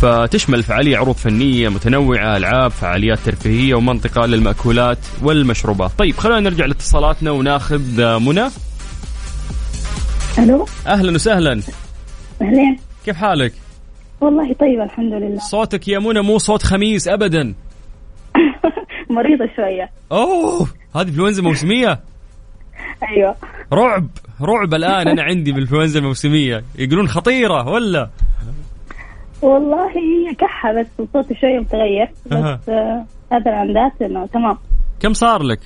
فتشمل 0.00 0.58
الفعالية 0.58 0.96
عروض 0.96 1.14
فنية 1.14 1.68
متنوعة 1.68 2.36
ألعاب 2.36 2.70
فعاليات 2.70 3.18
ترفيهية 3.18 3.74
ومنطقة 3.74 4.26
للمأكولات 4.26 4.98
والمشروبات. 5.22 5.90
طيب 5.98 6.16
خلونا 6.16 6.40
نرجع 6.40 6.64
لاتصالاتنا 6.66 7.30
وناخذ 7.30 8.00
آه، 8.00 8.18
منى. 8.18 8.48
ألو؟ 10.38 10.66
أهلا 10.86 11.12
وسهلا. 11.14 11.60
أهلين. 12.42 12.78
كيف 13.04 13.16
حالك؟ 13.16 13.52
والله 14.20 14.54
طيب 14.60 14.80
الحمد 14.80 15.12
لله. 15.12 15.38
صوتك 15.38 15.88
يا 15.88 15.98
منى 15.98 16.20
مو 16.22 16.38
صوت 16.38 16.62
خميس 16.62 17.08
أبدا. 17.08 17.54
مريضة 19.10 19.48
شوية. 19.56 19.90
أوه 20.12 20.68
هذه 20.96 21.08
انفلونزا 21.08 21.42
موسمية؟ 21.42 22.00
أيوه. 23.08 23.34
رعب 23.72 24.08
رعب 24.42 24.74
الآن 24.74 25.08
أنا 25.08 25.22
عندي 25.22 25.52
بالانفلونزا 25.52 25.98
الموسميه 26.00 26.64
يقولون 26.78 27.08
خطيرة 27.08 27.68
ولا؟ 27.68 28.10
والله 29.42 29.88
هي 29.88 30.34
كحة 30.34 30.72
بس 30.80 30.86
وصوتي 30.98 31.34
شوية 31.40 31.58
متغير. 31.58 32.08
بس 32.26 32.68
آه 32.68 33.04
هذا 33.32 33.50
العندات 33.50 34.02
إنه 34.02 34.26
تمام. 34.26 34.58
كم 35.00 35.12
صار 35.12 35.42
لك؟ 35.42 35.60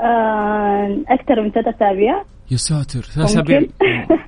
آه 0.00 0.98
أكثر 1.08 1.42
من 1.42 1.50
ثلاث 1.50 1.74
أسابيع. 1.74 2.22
يا 2.50 2.56
ساتر 2.56 3.00
ثلاث 3.00 3.26
أسابيع. 3.30 3.60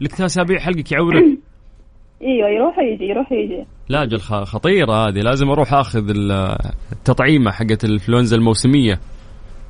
لك 0.00 0.14
ثلاث 0.14 0.20
أسابيع 0.20 0.58
حلقك 0.58 0.92
يعورك. 0.92 1.24
إيوه 2.22 2.48
يروح 2.48 2.78
ويجي 2.78 3.04
يروح 3.04 3.32
ويجي 3.32 3.64
لا 3.88 4.04
جل 4.04 4.20
خ- 4.20 4.44
خطيرة 4.44 4.92
هذه. 5.08 5.18
لازم 5.20 5.50
أروح 5.50 5.74
آخذ 5.74 6.10
ال- 6.10 6.56
التطعيمة 6.92 7.50
حقت 7.50 7.84
الإنفلونزا 7.84 8.36
الموسمية. 8.36 8.98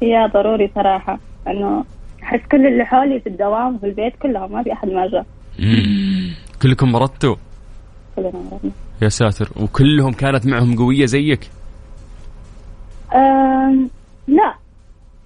يا 0.03 0.27
ضروري 0.27 0.71
صراحة 0.75 1.19
انه 1.49 1.85
أحس 2.23 2.41
كل 2.53 2.67
اللي 2.67 2.85
حولي 2.85 3.21
في 3.21 3.29
الدوام 3.29 3.79
في 3.79 3.87
البيت 3.87 4.13
كلهم 4.23 4.53
ما 4.53 4.63
في 4.63 4.73
أحد 4.73 4.89
ما 4.89 5.07
جاء 5.09 5.27
كلكم 6.63 6.93
مرضتوا 6.93 7.37
كلنا 8.17 8.31
مرضنا 8.33 8.73
يا 9.03 9.09
ساتر. 9.09 9.49
وكلهم 9.63 10.13
كانت 10.13 10.47
معهم 10.47 10.77
قوية 10.77 11.05
زيك؟ 11.07 11.51
آه 13.15 13.75
لا. 14.29 14.55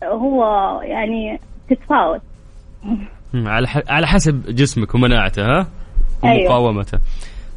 هو 0.04 0.44
يعني 0.82 1.40
تتفاوت. 1.70 2.20
على 3.34 3.66
على 3.88 4.06
حسب 4.06 4.42
جسمك 4.48 4.94
ومناعته 4.94 5.42
ها؟ 5.42 5.66
أيوة. 6.26 6.42
ومقاومته 6.42 6.98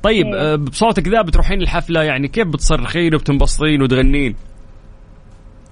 طيب 0.03 0.25
أيوة. 0.25 0.53
آه، 0.53 0.55
بصوتك 0.55 1.07
ذا 1.07 1.21
بتروحين 1.21 1.61
الحفلة 1.61 2.03
يعني 2.03 2.27
كيف 2.27 2.47
بتصرخين 2.47 3.15
وبتنبسطين 3.15 3.81
وتغنين؟ 3.81 4.35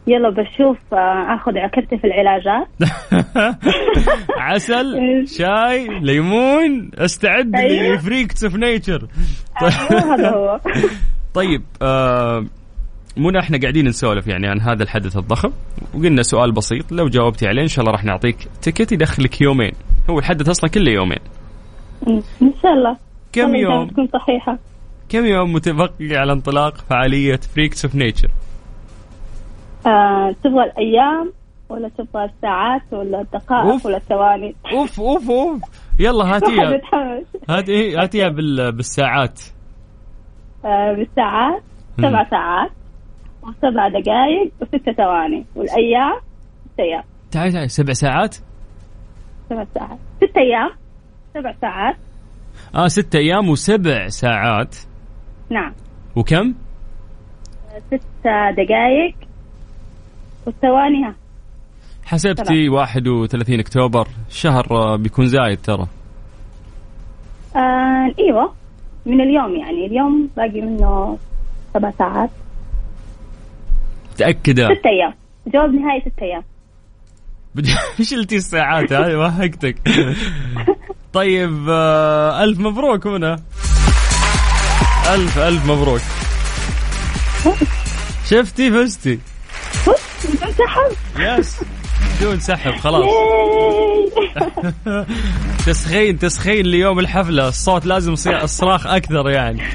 يلا 0.07 0.29
بشوف 0.29 0.77
آه 0.93 1.35
آخذ 1.35 1.57
عكرتي 1.57 1.97
في 1.97 2.07
العلاجات. 2.07 2.67
عسل 4.37 4.95
شاي 5.37 5.87
ليمون 6.01 6.91
استعد 6.97 7.55
أيوة. 7.55 7.95
ل 7.95 8.02
Freaks 8.02 8.43
of 8.43 8.55
Nature. 8.55 9.07
هذا 10.13 10.29
هو 10.29 10.59
طيب 11.33 11.61
آه 11.81 12.45
منى 13.17 13.39
إحنا 13.39 13.59
قاعدين 13.61 13.87
نسولف 13.87 14.27
يعني 14.27 14.47
عن 14.47 14.61
هذا 14.61 14.83
الحدث 14.83 15.17
الضخم. 15.17 15.51
وقلنا 15.93 16.23
سؤال 16.23 16.51
بسيط 16.51 16.91
لو 16.91 17.07
جاوبتي 17.07 17.47
عليه 17.47 17.61
إن 17.61 17.67
شاء 17.67 17.79
الله 17.79 17.91
راح 17.91 18.03
نعطيك 18.03 18.37
ticket 18.61 18.91
يدخلك 18.91 19.41
يومين. 19.41 19.71
هو 20.09 20.19
الحدث 20.19 20.49
أصلا 20.49 20.69
كله 20.69 20.91
يومين. 20.91 21.19
إن 22.07 22.53
شاء 22.63 22.73
الله. 22.73 22.97
كم 23.33 23.55
يوم؟ 23.55 23.87
تكون 23.87 24.07
صحيحة. 24.07 24.57
كم 25.09 25.25
يوم 25.25 25.53
متبقي 25.53 26.15
على 26.15 26.33
انطلاق 26.33 26.77
فعالية 26.77 27.35
Freaks 27.55 27.85
of 27.85 27.95
Nature 27.95 28.29
آه 29.87 30.35
تبغى 30.43 30.63
الأيام 30.63 31.33
ولا 31.69 31.89
تبغى 31.89 32.25
الساعات 32.25 32.81
ولا 32.91 33.21
الدقائق 33.21 33.65
أوف. 33.71 33.85
ولا 33.85 33.97
الثواني؟ 33.97 34.55
أوف 34.73 34.99
أوف 34.99 35.29
أوف. 35.31 35.61
يلا 35.99 36.35
هاتيها 36.35 36.81
هاتيها 38.03 38.27
بال- 38.29 38.71
بالساعات. 38.71 39.41
آه 40.65 40.93
بالساعات. 40.93 41.63
سبع 41.97 42.29
ساعات 42.29 42.71
وسبع 43.43 43.87
دقائق 43.87 44.51
وست 44.61 44.89
ثواني. 44.97 45.45
والأيام 45.55 46.19
ست 46.73 46.79
أيام. 46.79 47.03
تعال 47.31 47.51
تعال 47.53 47.71
سبع 47.71 47.93
ساعات؟ 47.93 48.35
سبع 49.49 49.65
ساعات. 49.75 49.97
ست 50.17 50.37
أيام. 50.37 50.69
سبع 51.35 51.53
ساعات. 51.61 51.95
آه 52.75 52.87
ستة 52.87 53.19
أيام 53.19 53.49
وسبع 53.49 54.07
ساعات. 54.07 54.75
نعم. 55.49 55.73
وكم؟ 56.15 56.53
ست 57.87 58.27
دقائق 58.57 59.15
والثواني 60.45 61.05
ها. 61.05 61.15
حسبتي 62.05 62.69
31 62.69 63.59
أكتوبر. 63.59 64.07
شهر 64.29 64.67
آه، 64.71 64.95
بيكون 64.95 65.27
زايد 65.27 65.57
ترى. 65.61 65.87
آه 67.55 68.13
إيوه. 68.19 68.53
من 69.05 69.21
اليوم 69.21 69.55
يعني. 69.55 69.85
اليوم 69.85 70.29
باقي 70.37 70.61
منه 70.61 71.17
سبع 71.73 71.91
ساعات. 71.91 72.29
متأكدة؟ 74.13 74.63
ست 74.75 74.85
أيام. 74.85 75.13
جواب 75.47 75.73
نهائي 75.73 76.01
ست 76.01 76.21
أيام. 76.21 76.43
شلتي 78.09 78.35
الساعات 78.35 78.93
هذه 78.93 79.15
وهقتك 79.15 79.77
طيب 81.13 81.65
آه، 81.69 82.43
ألف 82.43 82.59
مبروك 82.59 83.07
هنا 83.07 83.39
ألف 85.13 85.37
ألف 85.37 85.65
مبروك. 85.65 86.01
شفتي 88.29 88.71
فزتي. 88.71 89.19
انسحب 90.43 90.91
yes 91.19 91.57
بدون 92.19 92.39
سحب 92.39 92.71
خلاص. 92.75 93.05
تسخين 95.67 96.19
تسخين 96.19 96.65
ليوم 96.65 96.99
الحفلة. 96.99 97.47
الصوت 97.47 97.85
لازم 97.85 98.13
يصير 98.13 98.43
الصراخ 98.43 98.87
أكثر 98.87 99.29
يعني. 99.29 99.61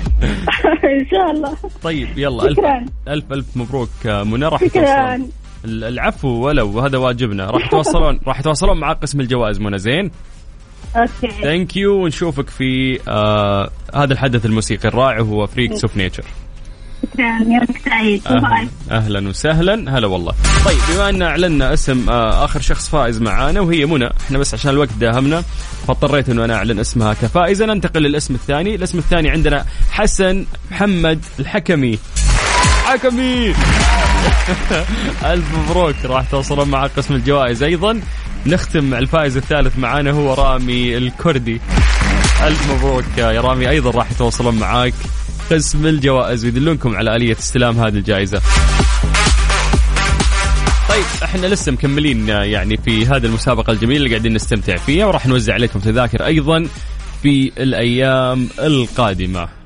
إن 1.00 1.06
شاء 1.10 1.30
الله. 1.30 1.56
طيب 1.82 2.08
يلا 2.18 2.44
ألف 2.48 2.58
شكراً. 2.58 2.84
ألف 3.08 3.32
ألف 3.32 3.46
مبروك 3.56 3.90
آه، 4.06 4.22
منى. 4.22 4.46
راح 4.46 4.60
شكرا. 4.64 5.18
العفو 5.64 6.28
ولو 6.28 6.80
هذا 6.80 6.98
واجبنا. 6.98 7.46
راح 7.50 7.70
توصلون 7.70 8.20
راح 8.26 8.40
توصلون 8.40 8.80
مع 8.80 8.92
قسم 8.92 9.20
الجوائز 9.20 9.60
منى 9.60 9.78
زين؟ 9.78 10.10
okay. 10.96 11.30
thank 11.42 11.76
you 11.76 12.04
ونشوفك 12.04 12.48
في 12.50 13.00
آه 13.08 13.70
هذا 13.94 14.12
الحدث 14.12 14.46
الموسيقي 14.46 14.88
الرائع 14.88 15.20
هو 15.20 15.46
Freaks 15.46 15.84
of 15.84 15.96
Nature 15.96 16.24
أهلا, 17.20 18.68
أهلا 18.90 19.28
وسهلا. 19.28 19.98
هلا 19.98 20.06
والله. 20.06 20.32
طيب 20.64 20.78
بما 20.94 21.08
أن 21.08 21.22
أعلنا 21.22 21.72
اسم 21.72 22.10
آه 22.10 22.44
آخر 22.44 22.60
شخص 22.60 22.88
فائز 22.88 23.20
معانا 23.22 23.60
وهي 23.60 23.86
منى. 23.86 24.10
إحنا 24.20 24.38
بس 24.38 24.54
عشان 24.54 24.70
الوقت 24.70 24.92
داهمنا 25.00 25.42
فاضطريت 25.86 26.28
إنه 26.28 26.44
أنا 26.44 26.54
أعلن 26.54 26.78
اسمها 26.78 27.14
كفائزة. 27.14 27.66
ننتقل 27.66 28.02
للاسم 28.02 28.34
الثاني. 28.34 28.74
الاسم 28.74 28.98
الثاني 28.98 29.30
عندنا 29.30 29.64
حسن 29.90 30.46
محمد 30.70 31.24
الحكمي. 31.40 31.98
حكمي! 32.84 33.54
الف 35.32 35.44
مبروك 35.54 35.94
راح 36.04 36.30
توصلون 36.30 36.68
مع 36.68 36.86
قسم 36.86 37.14
الجوائز. 37.14 37.62
أيضا 37.62 38.00
نختم 38.46 38.94
الفائز 38.94 39.36
الثالث 39.36 39.78
معانا 39.78 40.10
هو 40.10 40.34
رامي 40.34 40.96
الكردي. 40.96 41.60
ألف 42.42 42.72
مبروك 42.72 43.04
يا 43.18 43.40
رامي. 43.40 43.68
أيضا 43.68 43.90
راح 43.90 44.10
يتواصلون 44.10 44.54
معاك 44.54 44.94
قسم 45.50 45.86
الجوائز 45.86 46.44
ويدلونكم 46.44 46.96
على 46.96 47.16
آلية 47.16 47.36
استلام 47.38 47.78
هذه 47.78 47.94
الجائزة. 47.94 48.42
طيب 50.88 51.04
إحنا 51.24 51.46
لسه 51.46 51.72
مكملين 51.72 52.28
يعني 52.28 52.76
في 52.76 53.06
هذه 53.06 53.26
المسابقة 53.26 53.70
الجميله 53.70 53.96
اللي 53.96 54.10
قاعدين 54.10 54.34
نستمتع 54.34 54.76
فيها 54.76 55.06
وراح 55.06 55.26
نوزع 55.26 55.54
عليكم 55.54 55.78
تذاكر 55.80 56.26
أيضا 56.26 56.66
في 57.22 57.52
الأيام 57.58 58.48
القادمة. 58.58 59.59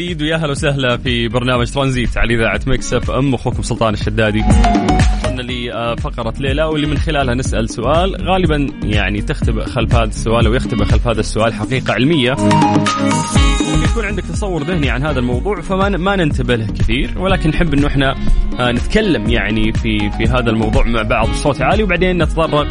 جديد 0.00 0.22
ويا 0.22 0.34
أهلا 0.34 0.50
وسهلا 0.50 0.96
في 0.96 1.28
برنامج 1.28 1.70
ترانزيت 1.70 2.18
على 2.18 2.34
إذاعة 2.34 2.60
Mix 2.66 2.94
FM 2.94 3.34
أخوكم 3.34 3.62
سلطان 3.62 3.94
الشدادي. 3.94 4.40
وصلنا 4.40 5.42
لفقره 5.42 6.34
ليه 6.38 6.60
لا 6.60 6.68
واللي 6.68 6.86
من 6.86 6.98
خلالها 6.98 7.34
نسأل 7.34 7.70
سؤال 7.70 8.28
غالبا 8.28 8.66
يعني 8.82 9.22
تختبئ 9.22 9.64
خلف 9.64 9.94
هذا 9.94 10.04
السؤال 10.04 10.46
أو 10.46 10.54
يختبئ 10.54 10.84
خلف 10.84 11.08
هذا 11.08 11.20
السؤال 11.20 11.54
حقيقة 11.54 11.92
علمية. 11.92 12.30
ممكن 12.30 13.90
يكون 13.90 14.04
عندك 14.04 14.24
تصور 14.24 14.62
ذهني 14.62 14.90
عن 14.90 15.02
هذا 15.02 15.18
الموضوع 15.18 15.60
فما 15.60 15.88
ما 15.88 16.16
ننتبه 16.16 16.56
له 16.56 16.66
كثير 16.66 17.18
ولكن 17.18 17.50
نحب 17.50 17.74
إنه 17.74 17.86
إحنا 17.86 18.14
آه، 18.60 18.72
نتكلم 18.72 19.30
يعني 19.30 19.72
في 19.72 20.10
في 20.10 20.24
هذا 20.24 20.50
الموضوع 20.50 20.84
مع 20.84 21.02
بعض 21.02 21.28
بصوت 21.28 21.62
عالي 21.62 21.82
وبعدين 21.82 22.22
نتطرق 22.22 22.68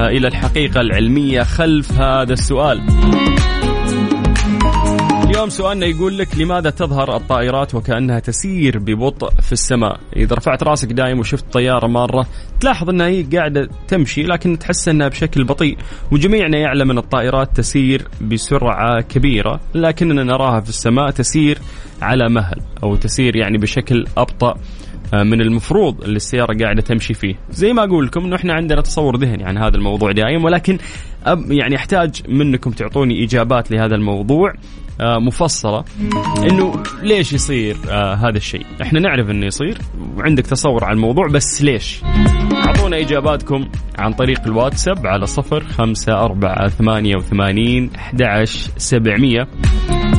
آه، 0.00 0.08
إلى 0.08 0.28
الحقيقة 0.28 0.80
العلمية 0.80 1.42
خلف 1.42 1.92
هذا 1.92 2.32
السؤال. 2.32 2.82
اليوم 5.44 5.56
سؤالنا 5.56 5.86
يقول 5.86 6.18
لك 6.18 6.28
لماذا 6.38 6.70
تظهر 6.70 7.16
الطائرات 7.16 7.74
وكأنها 7.74 8.18
تسير 8.18 8.78
ببطء 8.78 9.30
في 9.42 9.52
السماء؟ 9.52 10.00
إذا 10.16 10.36
رفعت 10.36 10.62
راسك 10.62 10.92
دايم 10.92 11.18
وشفت 11.18 11.52
طيارة 11.52 11.86
مارة 11.86 12.26
تلاحظ 12.60 12.90
أنها 12.90 13.06
هي 13.06 13.22
قاعدة 13.22 13.68
تمشي 13.88 14.22
لكن 14.22 14.58
تحس 14.58 14.88
أنها 14.88 15.08
بشكل 15.08 15.44
بطيء. 15.44 15.76
وجميعنا 16.12 16.58
يعلم 16.58 16.90
أن 16.90 16.98
الطائرات 16.98 17.56
تسير 17.56 18.08
بسرعة 18.20 19.00
كبيرة 19.00 19.60
لكننا 19.74 20.22
نراها 20.24 20.60
في 20.60 20.68
السماء 20.68 21.10
تسير 21.10 21.58
على 22.02 22.28
مهل 22.28 22.60
أو 22.82 22.96
تسير 22.96 23.36
يعني 23.36 23.58
بشكل 23.58 24.04
أبطأ 24.16 24.54
آه، 25.14 25.22
من 25.22 25.40
المفروض 25.40 26.04
اللي 26.04 26.16
السيارة 26.16 26.56
قاعدة 26.62 26.82
تمشي 26.82 27.14
فيه. 27.14 27.34
زي 27.50 27.72
ما 27.72 27.84
أقول 27.84 28.06
لكم 28.06 28.24
أنه 28.24 28.36
إحنا 28.36 28.54
عندنا 28.54 28.80
تصور 28.80 29.16
ذهني 29.16 29.44
عن 29.44 29.58
هذا 29.58 29.76
الموضوع 29.76 30.12
دائم 30.12 30.44
ولكن 30.44 30.78
يعني 31.48 31.76
أحتاج 31.76 32.22
منكم 32.28 32.70
تعطوني 32.70 33.24
إجابات 33.24 33.70
لهذا 33.70 33.94
الموضوع. 33.94 34.52
آه، 35.00 35.18
مفصلة. 35.18 35.84
إنه 36.50 36.82
ليش 37.02 37.32
يصير 37.32 37.76
آه 37.90 38.14
هذا 38.14 38.36
الشيء؟ 38.36 38.66
إحنا 38.82 39.00
نعرف 39.00 39.30
إنه 39.30 39.46
يصير 39.46 39.78
وعندك 40.16 40.46
تصور 40.46 40.84
عن 40.84 40.92
الموضوع 40.92 41.28
بس 41.28 41.62
ليش؟ 41.62 42.02
أعطونا 42.52 43.00
إجاباتكم 43.00 43.68
عن 43.98 44.12
طريق 44.12 44.40
الواتساب 44.46 45.06
على 45.06 45.26
صفر 45.26 45.64
خمسة 45.64 46.12
أربعة 46.12 46.68
ثمانية 46.68 47.16
وثمانين 47.16 47.90
أحد 47.96 48.44
سبعمية. 48.76 49.48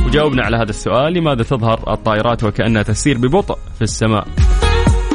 وجاوبنا 0.06 0.44
على 0.44 0.56
هذا 0.56 0.70
السؤال 0.70 1.12
لماذا 1.12 1.42
تظهر 1.42 1.92
الطائرات 1.92 2.44
وكأنها 2.44 2.82
تسير 2.82 3.18
ببطء 3.18 3.58
في 3.78 3.82
السماء؟ 3.82 4.26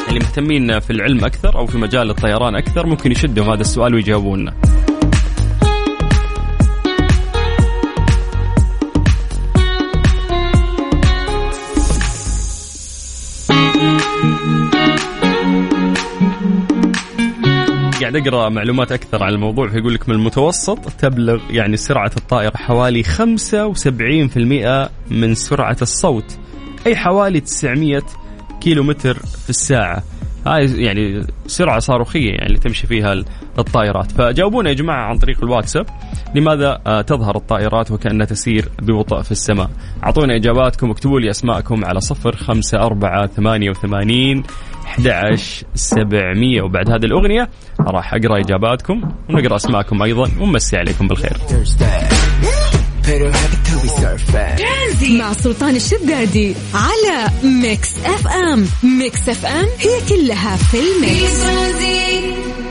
اللي 0.07 0.19
مهتمين 0.19 0.79
في 0.79 0.89
العلم 0.93 1.25
أكثر 1.25 1.57
أو 1.57 1.65
في 1.65 1.77
مجال 1.77 2.09
الطيران 2.09 2.55
أكثر 2.55 2.87
ممكن 2.87 3.11
يشدوا 3.11 3.45
هذا 3.45 3.61
السؤال 3.61 3.95
ويجاوبونا. 3.95 4.53
قاعد 18.11 18.27
أقرأ 18.27 18.49
معلومات 18.49 18.91
أكثر 18.91 19.23
عن 19.23 19.33
الموضوع 19.33 19.67
فيقول 19.67 19.93
لك 19.93 20.09
من 20.09 20.15
المتوسط 20.15 20.89
تبلغ 20.89 21.41
يعني 21.49 21.77
سرعة 21.77 22.11
الطائرة 22.17 22.57
حوالي 22.57 23.03
75% 23.03 23.11
من 25.11 25.35
سرعة 25.35 25.77
الصوت 25.81 26.37
أي 26.87 26.95
حوالي 26.95 27.39
900 27.39 28.01
كيلو 28.61 28.83
متر 28.83 29.13
في 29.13 29.49
الساعة. 29.49 30.03
هاي 30.45 30.83
يعني 30.83 31.27
سرعة 31.47 31.79
صاروخية 31.79 32.29
يعني 32.29 32.45
اللي 32.45 32.59
تمشي 32.59 32.87
فيها 32.87 33.23
الطائرات. 33.61 34.11
فجاوبونا 34.11 34.69
يا 34.69 34.75
جماعة 34.75 35.09
عن 35.09 35.17
طريق 35.17 35.43
الواتساب. 35.43 35.85
لماذا 36.35 36.81
آه، 36.87 37.01
تظهر 37.01 37.35
الطائرات 37.35 37.91
وكأنها 37.91 38.25
تسير 38.25 38.69
ببطء 38.81 39.21
في 39.21 39.31
السماء؟ 39.31 39.69
أعطونا 40.03 40.35
إجاباتكم 40.35 40.89
واكتبوا 40.89 41.19
لي 41.19 41.29
أسماءكم 41.29 41.85
على 41.85 41.99
صفر 41.99 42.35
خمسة 42.35 42.77
أربعة 42.77 43.27
ثمانية 43.27 43.69
وثمانين 43.69 44.43
11 44.85 45.65
700 45.75 46.61
وبعد 46.61 46.89
هذه 46.91 47.05
الأغنية 47.05 47.49
راح 47.79 48.13
أقرأ 48.13 48.39
إجاباتكم 48.39 49.01
ونقرأ 49.29 49.55
أسماءكم 49.55 50.01
أيضا. 50.01 50.29
ونمسي 50.39 50.77
عليكم 50.77 51.07
بالخير. 51.07 51.37
مع 55.19 55.33
سلطان 55.33 55.75
الشدادي 55.75 56.55
على 56.73 57.29
Mix 57.43 58.05
FM. 58.05 58.65
Mix 58.99 59.29
FM 59.29 59.65
هي 59.79 59.99
كلها 60.09 60.55
في 60.55 60.77
ال 60.77 61.16
mix. 61.16 62.70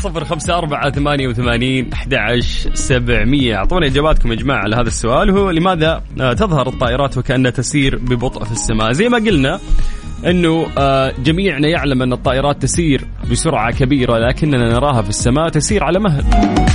صفر 0.00 0.24
خمسة 0.24 0.58
أربعة 0.58 0.90
ثمانية 0.90 1.28
وثمانين 1.28 1.92
أحد 1.92 2.14
سبعمية. 2.74 3.56
أعطونا 3.56 3.86
إجاباتكم 3.86 4.30
يا 4.30 4.36
جماعة 4.36 4.58
على 4.58 4.76
هذا 4.76 4.88
السؤال. 4.88 5.30
هو 5.30 5.50
لماذا 5.50 6.02
آه، 6.20 6.32
تظهر 6.32 6.68
الطائرات 6.68 7.18
وكأنها 7.18 7.50
تسير 7.50 7.98
ببطء 7.98 8.44
في 8.44 8.52
السماء؟ 8.52 8.92
زي 8.92 9.08
ما 9.08 9.18
قلنا 9.18 9.60
إنه 10.26 10.66
آه، 10.78 11.12
جميعنا 11.18 11.68
يعلم 11.68 12.02
أن 12.02 12.12
الطائرات 12.12 12.62
تسير 12.62 13.04
بسرعة 13.30 13.72
كبيرة 13.72 14.18
لكننا 14.18 14.72
نراها 14.72 15.02
في 15.02 15.08
السماء 15.08 15.48
تسير 15.48 15.84
على 15.84 16.00
مهل. 16.00 16.24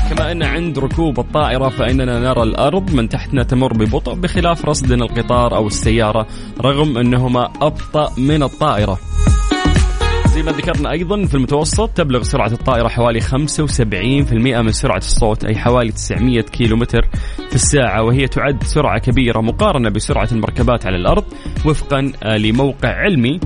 كما 0.10 0.32
أن 0.32 0.44
عند 0.44 0.80
ركوب 0.80 1.20
الطائرة 1.20 1.70
فإننا 1.70 2.20
نرى 2.20 2.44
الأرض 2.44 2.94
من 2.94 3.10
تحتنا 3.10 3.44
تمر 3.44 3.74
ببطء 3.74 4.14
بخلاف 4.14 4.66
رصدنا 4.66 5.06
القطار 5.06 5.56
أو 5.56 5.68
السيارة 5.68 6.28
رغم 6.62 6.98
أنهما 6.98 7.50
أبطأ 7.62 8.12
من 8.18 8.44
الطائرة. 8.44 9.00
ما 10.46 10.52
ذكرنا 10.52 10.91
أيضا 10.91 11.26
في 11.26 11.36
المتوسط 11.36 11.89
تبلغ 11.89 12.24
سرعة 12.24 12.52
الطائرة 12.52 12.88
حوالي 12.88 13.22
75% 13.22 14.34
من 14.34 14.72
سرعة 14.72 14.98
الصوت 14.98 15.46
أي 15.46 15.56
حوالي 15.56 15.91
900 15.91 16.41
كيلو 16.41 16.78
متر 16.78 17.08
في 17.50 17.56
الساعة 17.56 18.04
وهي 18.04 18.28
تعد 18.28 18.64
سرعة 18.64 19.00
كبيرة 19.00 19.41
مقارنة 19.41 19.89
بسرعة 19.89 20.28
المركبات 20.32 20.86
على 20.86 20.98
الأرض 20.98 21.24
وفقا 21.66 22.12
آه، 22.24 22.38
لموقع 22.38 22.89
علمي. 22.89 23.39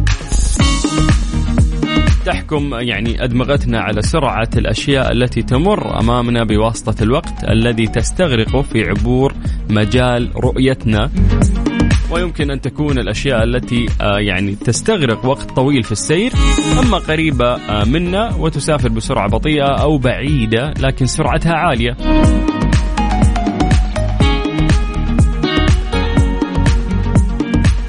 تحكم 2.25 2.73
يعني 2.73 3.23
أدمغتنا 3.23 3.79
على 3.79 4.01
سرعة 4.01 4.49
الأشياء 4.57 5.11
التي 5.11 5.41
تمر 5.41 5.99
أمامنا 5.99 6.43
بواسطة 6.43 7.03
الوقت 7.03 7.43
الذي 7.49 7.87
تستغرقه 7.87 8.61
في 8.61 8.83
عبور 8.83 9.33
مجال 9.69 10.31
رؤيتنا. 10.35 11.09
ويمكن 12.11 12.51
أن 12.51 12.61
تكون 12.61 12.99
الأشياء 12.99 13.43
التي 13.43 13.85
آه، 14.01 14.19
يعني 14.19 14.55
تستغرق 14.55 15.25
وقت 15.25 15.51
طويل 15.51 15.83
في 15.83 15.91
السير. 15.91 16.31
أما 16.79 16.97
قريبة 16.97 17.55
آه، 17.55 17.83
منا 17.83 18.35
وتسافر 18.35 18.89
بسرعة 18.89 19.29
بطيئة 19.29 19.81
أو 19.81 19.97
بعيدة 19.97 20.73
لكن 20.79 21.05
سرعتها 21.05 21.53
عالية. 21.53 21.97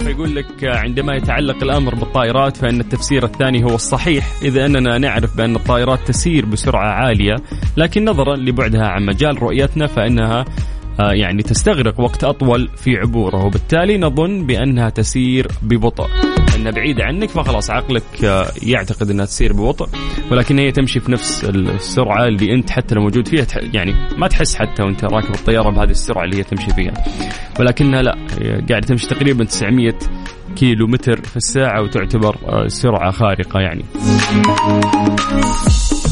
يقول 0.06 0.36
لك 0.36 0.64
آه، 0.64 0.76
عندما 0.76 1.14
يتعلق 1.14 1.62
الأمر 1.62 1.94
بالطائرات 1.94 2.56
فإن 2.56 2.80
التفسير 2.80 3.24
الثاني 3.24 3.64
هو 3.64 3.74
الصحيح 3.74 4.26
اذا 4.42 4.66
أننا 4.66 4.98
نعرف 4.98 5.36
بأن 5.36 5.56
الطائرات 5.56 5.98
تسير 6.08 6.46
بسرعة 6.46 6.90
عالية. 6.90 7.36
لكن 7.76 8.04
نظرا 8.04 8.36
لبعدها 8.36 8.86
عن 8.86 9.06
مجال 9.06 9.42
رؤيتنا 9.42 9.86
فإنها 9.86 10.44
يعني 10.98 11.42
تستغرق 11.42 12.00
وقت 12.00 12.24
أطول 12.24 12.68
في 12.76 12.96
عبوره. 12.96 13.44
وبالتالي 13.44 13.98
نظن 13.98 14.46
بأنها 14.46 14.90
تسير 14.90 15.48
ببطء. 15.62 16.06
أنها 16.56 16.70
بعيدة 16.70 17.04
عنك 17.04 17.28
فخلاص 17.28 17.70
عقلك 17.70 18.24
آه، 18.24 18.46
يعتقد 18.62 19.10
أنها 19.10 19.24
تسير 19.24 19.52
ببطء. 19.52 19.88
ولكن 20.30 20.58
هي 20.58 20.72
تمشي 20.72 21.00
في 21.00 21.12
نفس 21.12 21.44
السرعة 21.44 22.24
اللي 22.24 22.54
أنت 22.54 22.70
حتى 22.70 22.94
لو 22.94 23.02
موجود 23.02 23.28
فيها 23.28 23.46
يعني 23.74 23.94
ما 24.16 24.28
تحس 24.28 24.54
حتى 24.56 24.82
وأنت 24.82 25.04
راكب 25.04 25.34
الطيارة 25.34 25.70
بهذه 25.70 25.90
السرعة 25.90 26.24
اللي 26.24 26.36
هي 26.36 26.42
تمشي 26.42 26.70
فيها. 26.70 26.94
ولكنها 27.60 28.02
لا 28.02 28.14
قاعدة 28.70 28.86
تمشي 28.86 29.08
تقريبا 29.08 29.44
900 29.44 29.92
كيلو 30.56 30.86
متر 30.86 31.22
في 31.22 31.36
الساعة 31.36 31.82
وتعتبر 31.82 32.36
آه، 32.48 32.66
سرعة 32.66 33.10
خارقة 33.10 33.60
يعني. 33.60 33.84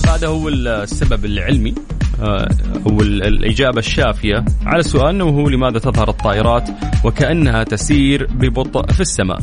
هذا 0.09 0.29
هو 0.29 0.49
السبب 0.49 1.24
العلمي. 1.24 1.74
آه، 2.22 2.48
أو 2.86 3.00
الإجابة 3.02 3.78
الشافية 3.78 4.44
على 4.66 4.82
سؤالنا 4.82 5.24
وهو 5.24 5.48
لماذا 5.48 5.78
تظهر 5.78 6.08
الطائرات 6.08 6.68
وكأنها 7.04 7.64
تسير 7.64 8.26
ببطء 8.26 8.92
في 8.92 9.00
السماء. 9.00 9.38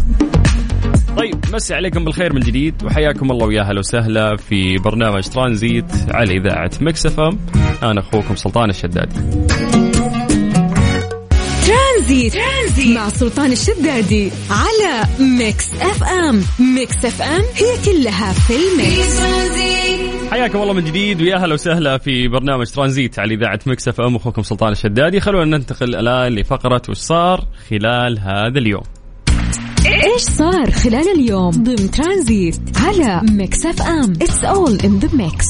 طيب 1.17 1.35
مسي 1.53 1.73
عليكم 1.73 2.05
بالخير 2.05 2.33
من 2.33 2.39
جديد 2.39 2.83
وحياكم 2.83 3.31
الله 3.31 3.45
ويا 3.45 3.61
أهلا 3.61 3.79
وسهلا 3.79 4.35
في 4.35 4.75
برنامج 4.77 5.23
ترانزيت 5.23 5.85
على 6.09 6.37
إذاعة 6.37 6.71
Mix 6.81 7.05
FM 7.05 7.39
أنا 7.83 7.99
أخوكم 7.99 8.35
سلطان 8.35 8.69
الشدادي. 8.69 9.15
ترانزيت. 11.65 12.33
ترانزيت 12.33 12.97
مع 12.97 13.09
سلطان 13.09 13.51
الشدادي 13.51 14.31
على 14.49 15.03
Mix 15.19 15.69
FM، 15.81 16.41
Mix 16.75 17.05
FM 17.05 17.41
هي 17.55 17.77
كلها 17.85 18.33
في 18.33 18.53
ال 18.53 18.67
mix. 18.67 19.19
حياكم 20.31 20.61
الله 20.61 20.73
من 20.73 20.83
جديد 20.83 21.21
ويا 21.21 21.35
أهلا 21.35 21.53
وسهلا 21.53 21.97
في 21.97 22.27
برنامج 22.27 22.65
ترانزيت 22.67 23.19
على 23.19 23.33
إذاعة 23.33 23.59
Mix 23.65 23.87
FM 23.87 24.15
أخوكم 24.15 24.41
سلطان 24.41 24.71
الشدادي. 24.71 25.19
خلونا 25.19 25.57
ننتقل 25.57 25.95
الان 25.95 26.35
لفقره 26.35 26.81
وش 26.89 26.97
صار 26.97 27.47
خلال 27.69 28.19
هذا 28.19 28.59
اليوم. 28.59 28.83
إيش 29.85 30.21
صار 30.21 30.71
خلال 30.71 31.19
اليوم؟ 31.19 31.51
ضمن 31.51 31.91
ترانزيت 31.91 32.59
على 32.77 33.21
Mix 33.31 33.65
FM. 33.65 34.13
It's 34.21 34.43
all 34.43 34.77
in 34.85 34.99
the 34.99 35.09
mix 35.17 35.45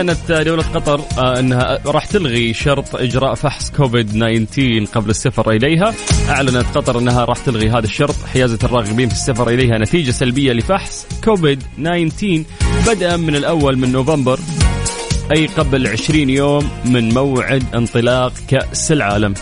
أعلنت 0.00 0.32
دولة 0.32 0.62
قطر 0.62 1.00
آه، 1.18 1.38
إنها 1.38 1.78
راح 1.86 2.04
تلغي 2.06 2.54
شرط 2.54 2.96
إجراء 2.96 3.34
فحص 3.34 3.70
كوفيد 3.70 4.08
19 4.08 4.84
قبل 4.92 5.10
السفر 5.10 5.50
إليها. 5.50 5.94
أعلنت 6.28 6.66
قطر 6.74 6.98
إنها 6.98 7.24
راح 7.24 7.38
تلغي 7.38 7.70
هذا 7.70 7.84
الشرط 7.84 8.14
حيازة 8.32 8.58
الراغبين 8.64 9.08
في 9.08 9.14
السفر 9.14 9.48
إليها 9.48 9.78
نتيجة 9.78 10.10
سلبية 10.10 10.52
لفحص 10.52 11.06
كوفيد 11.24 11.62
19 11.76 12.44
بدءا 12.86 13.16
من 13.16 13.36
الأول 13.36 13.78
من 13.78 13.92
نوفمبر 13.92 14.40
أي 15.36 15.46
قبل 15.46 15.86
20 15.86 16.30
يوم 16.30 16.70
من 16.84 17.14
موعد 17.14 17.64
انطلاق 17.74 18.32
كأس 18.48 18.92
العالم. 18.92 19.34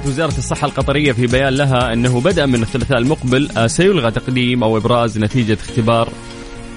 قالت 0.00 0.12
وزارة 0.12 0.38
الصحة 0.38 0.66
القطرية 0.66 1.12
في 1.12 1.26
بيان 1.26 1.54
لها 1.54 1.92
أنه 1.92 2.20
بدءا 2.20 2.46
من 2.46 2.62
الثلاثاء 2.62 2.98
المقبل 2.98 3.48
آه، 3.56 3.66
سيلغى 3.66 4.10
تقديم 4.10 4.62
أو 4.62 4.76
إبراز 4.76 5.18
نتيجة 5.18 5.54
اختبار 5.54 6.08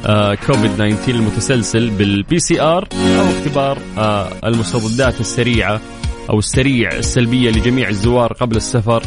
آه، 0.05 0.35
كوفيد 0.35 0.71
19 0.71 1.11
المتسلسل 1.11 1.89
بال 1.89 2.39
PCR 2.39 2.87
أو 2.93 3.25
اختبار 3.39 3.77
آه، 3.97 4.29
المستضدات 4.45 5.19
السريعة 5.19 5.81
أو 6.29 6.39
السريع 6.39 6.91
السلبية 6.91 7.49
لجميع 7.49 7.89
الزوار 7.89 8.33
قبل 8.33 8.55
السفر 8.55 9.03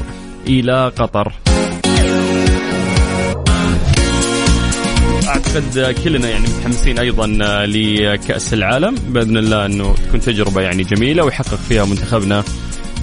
إلى 0.47 0.93
قطر. 0.99 1.33
أعتقد 5.29 5.95
كلنا 6.05 6.29
يعني 6.29 6.45
متحمسين 6.45 6.99
أيضا 6.99 7.27
لكأس 7.67 8.55
العالم 8.55 8.95
بإذن 8.95 9.37
الله 9.37 9.67
أنه 9.67 9.95
تكون 10.09 10.21
تجربة 10.21 10.61
يعني 10.61 10.83
جميلة 10.83 11.25
ويحقق 11.25 11.59
فيها 11.69 11.85
منتخبنا 11.85 12.39
آه، 12.39 12.45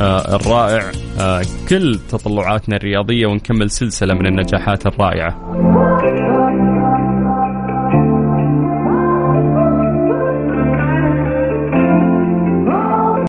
الرائع 0.02 0.92
آه، 1.20 1.42
كل 1.70 2.00
تطلعاتنا 2.10 2.76
الرياضية 2.76 3.28
ونكمل 3.28 3.70
سلسلة 3.70 4.14
من 4.14 4.26
النجاحات 4.26 4.86
الرائعة. 4.86 5.54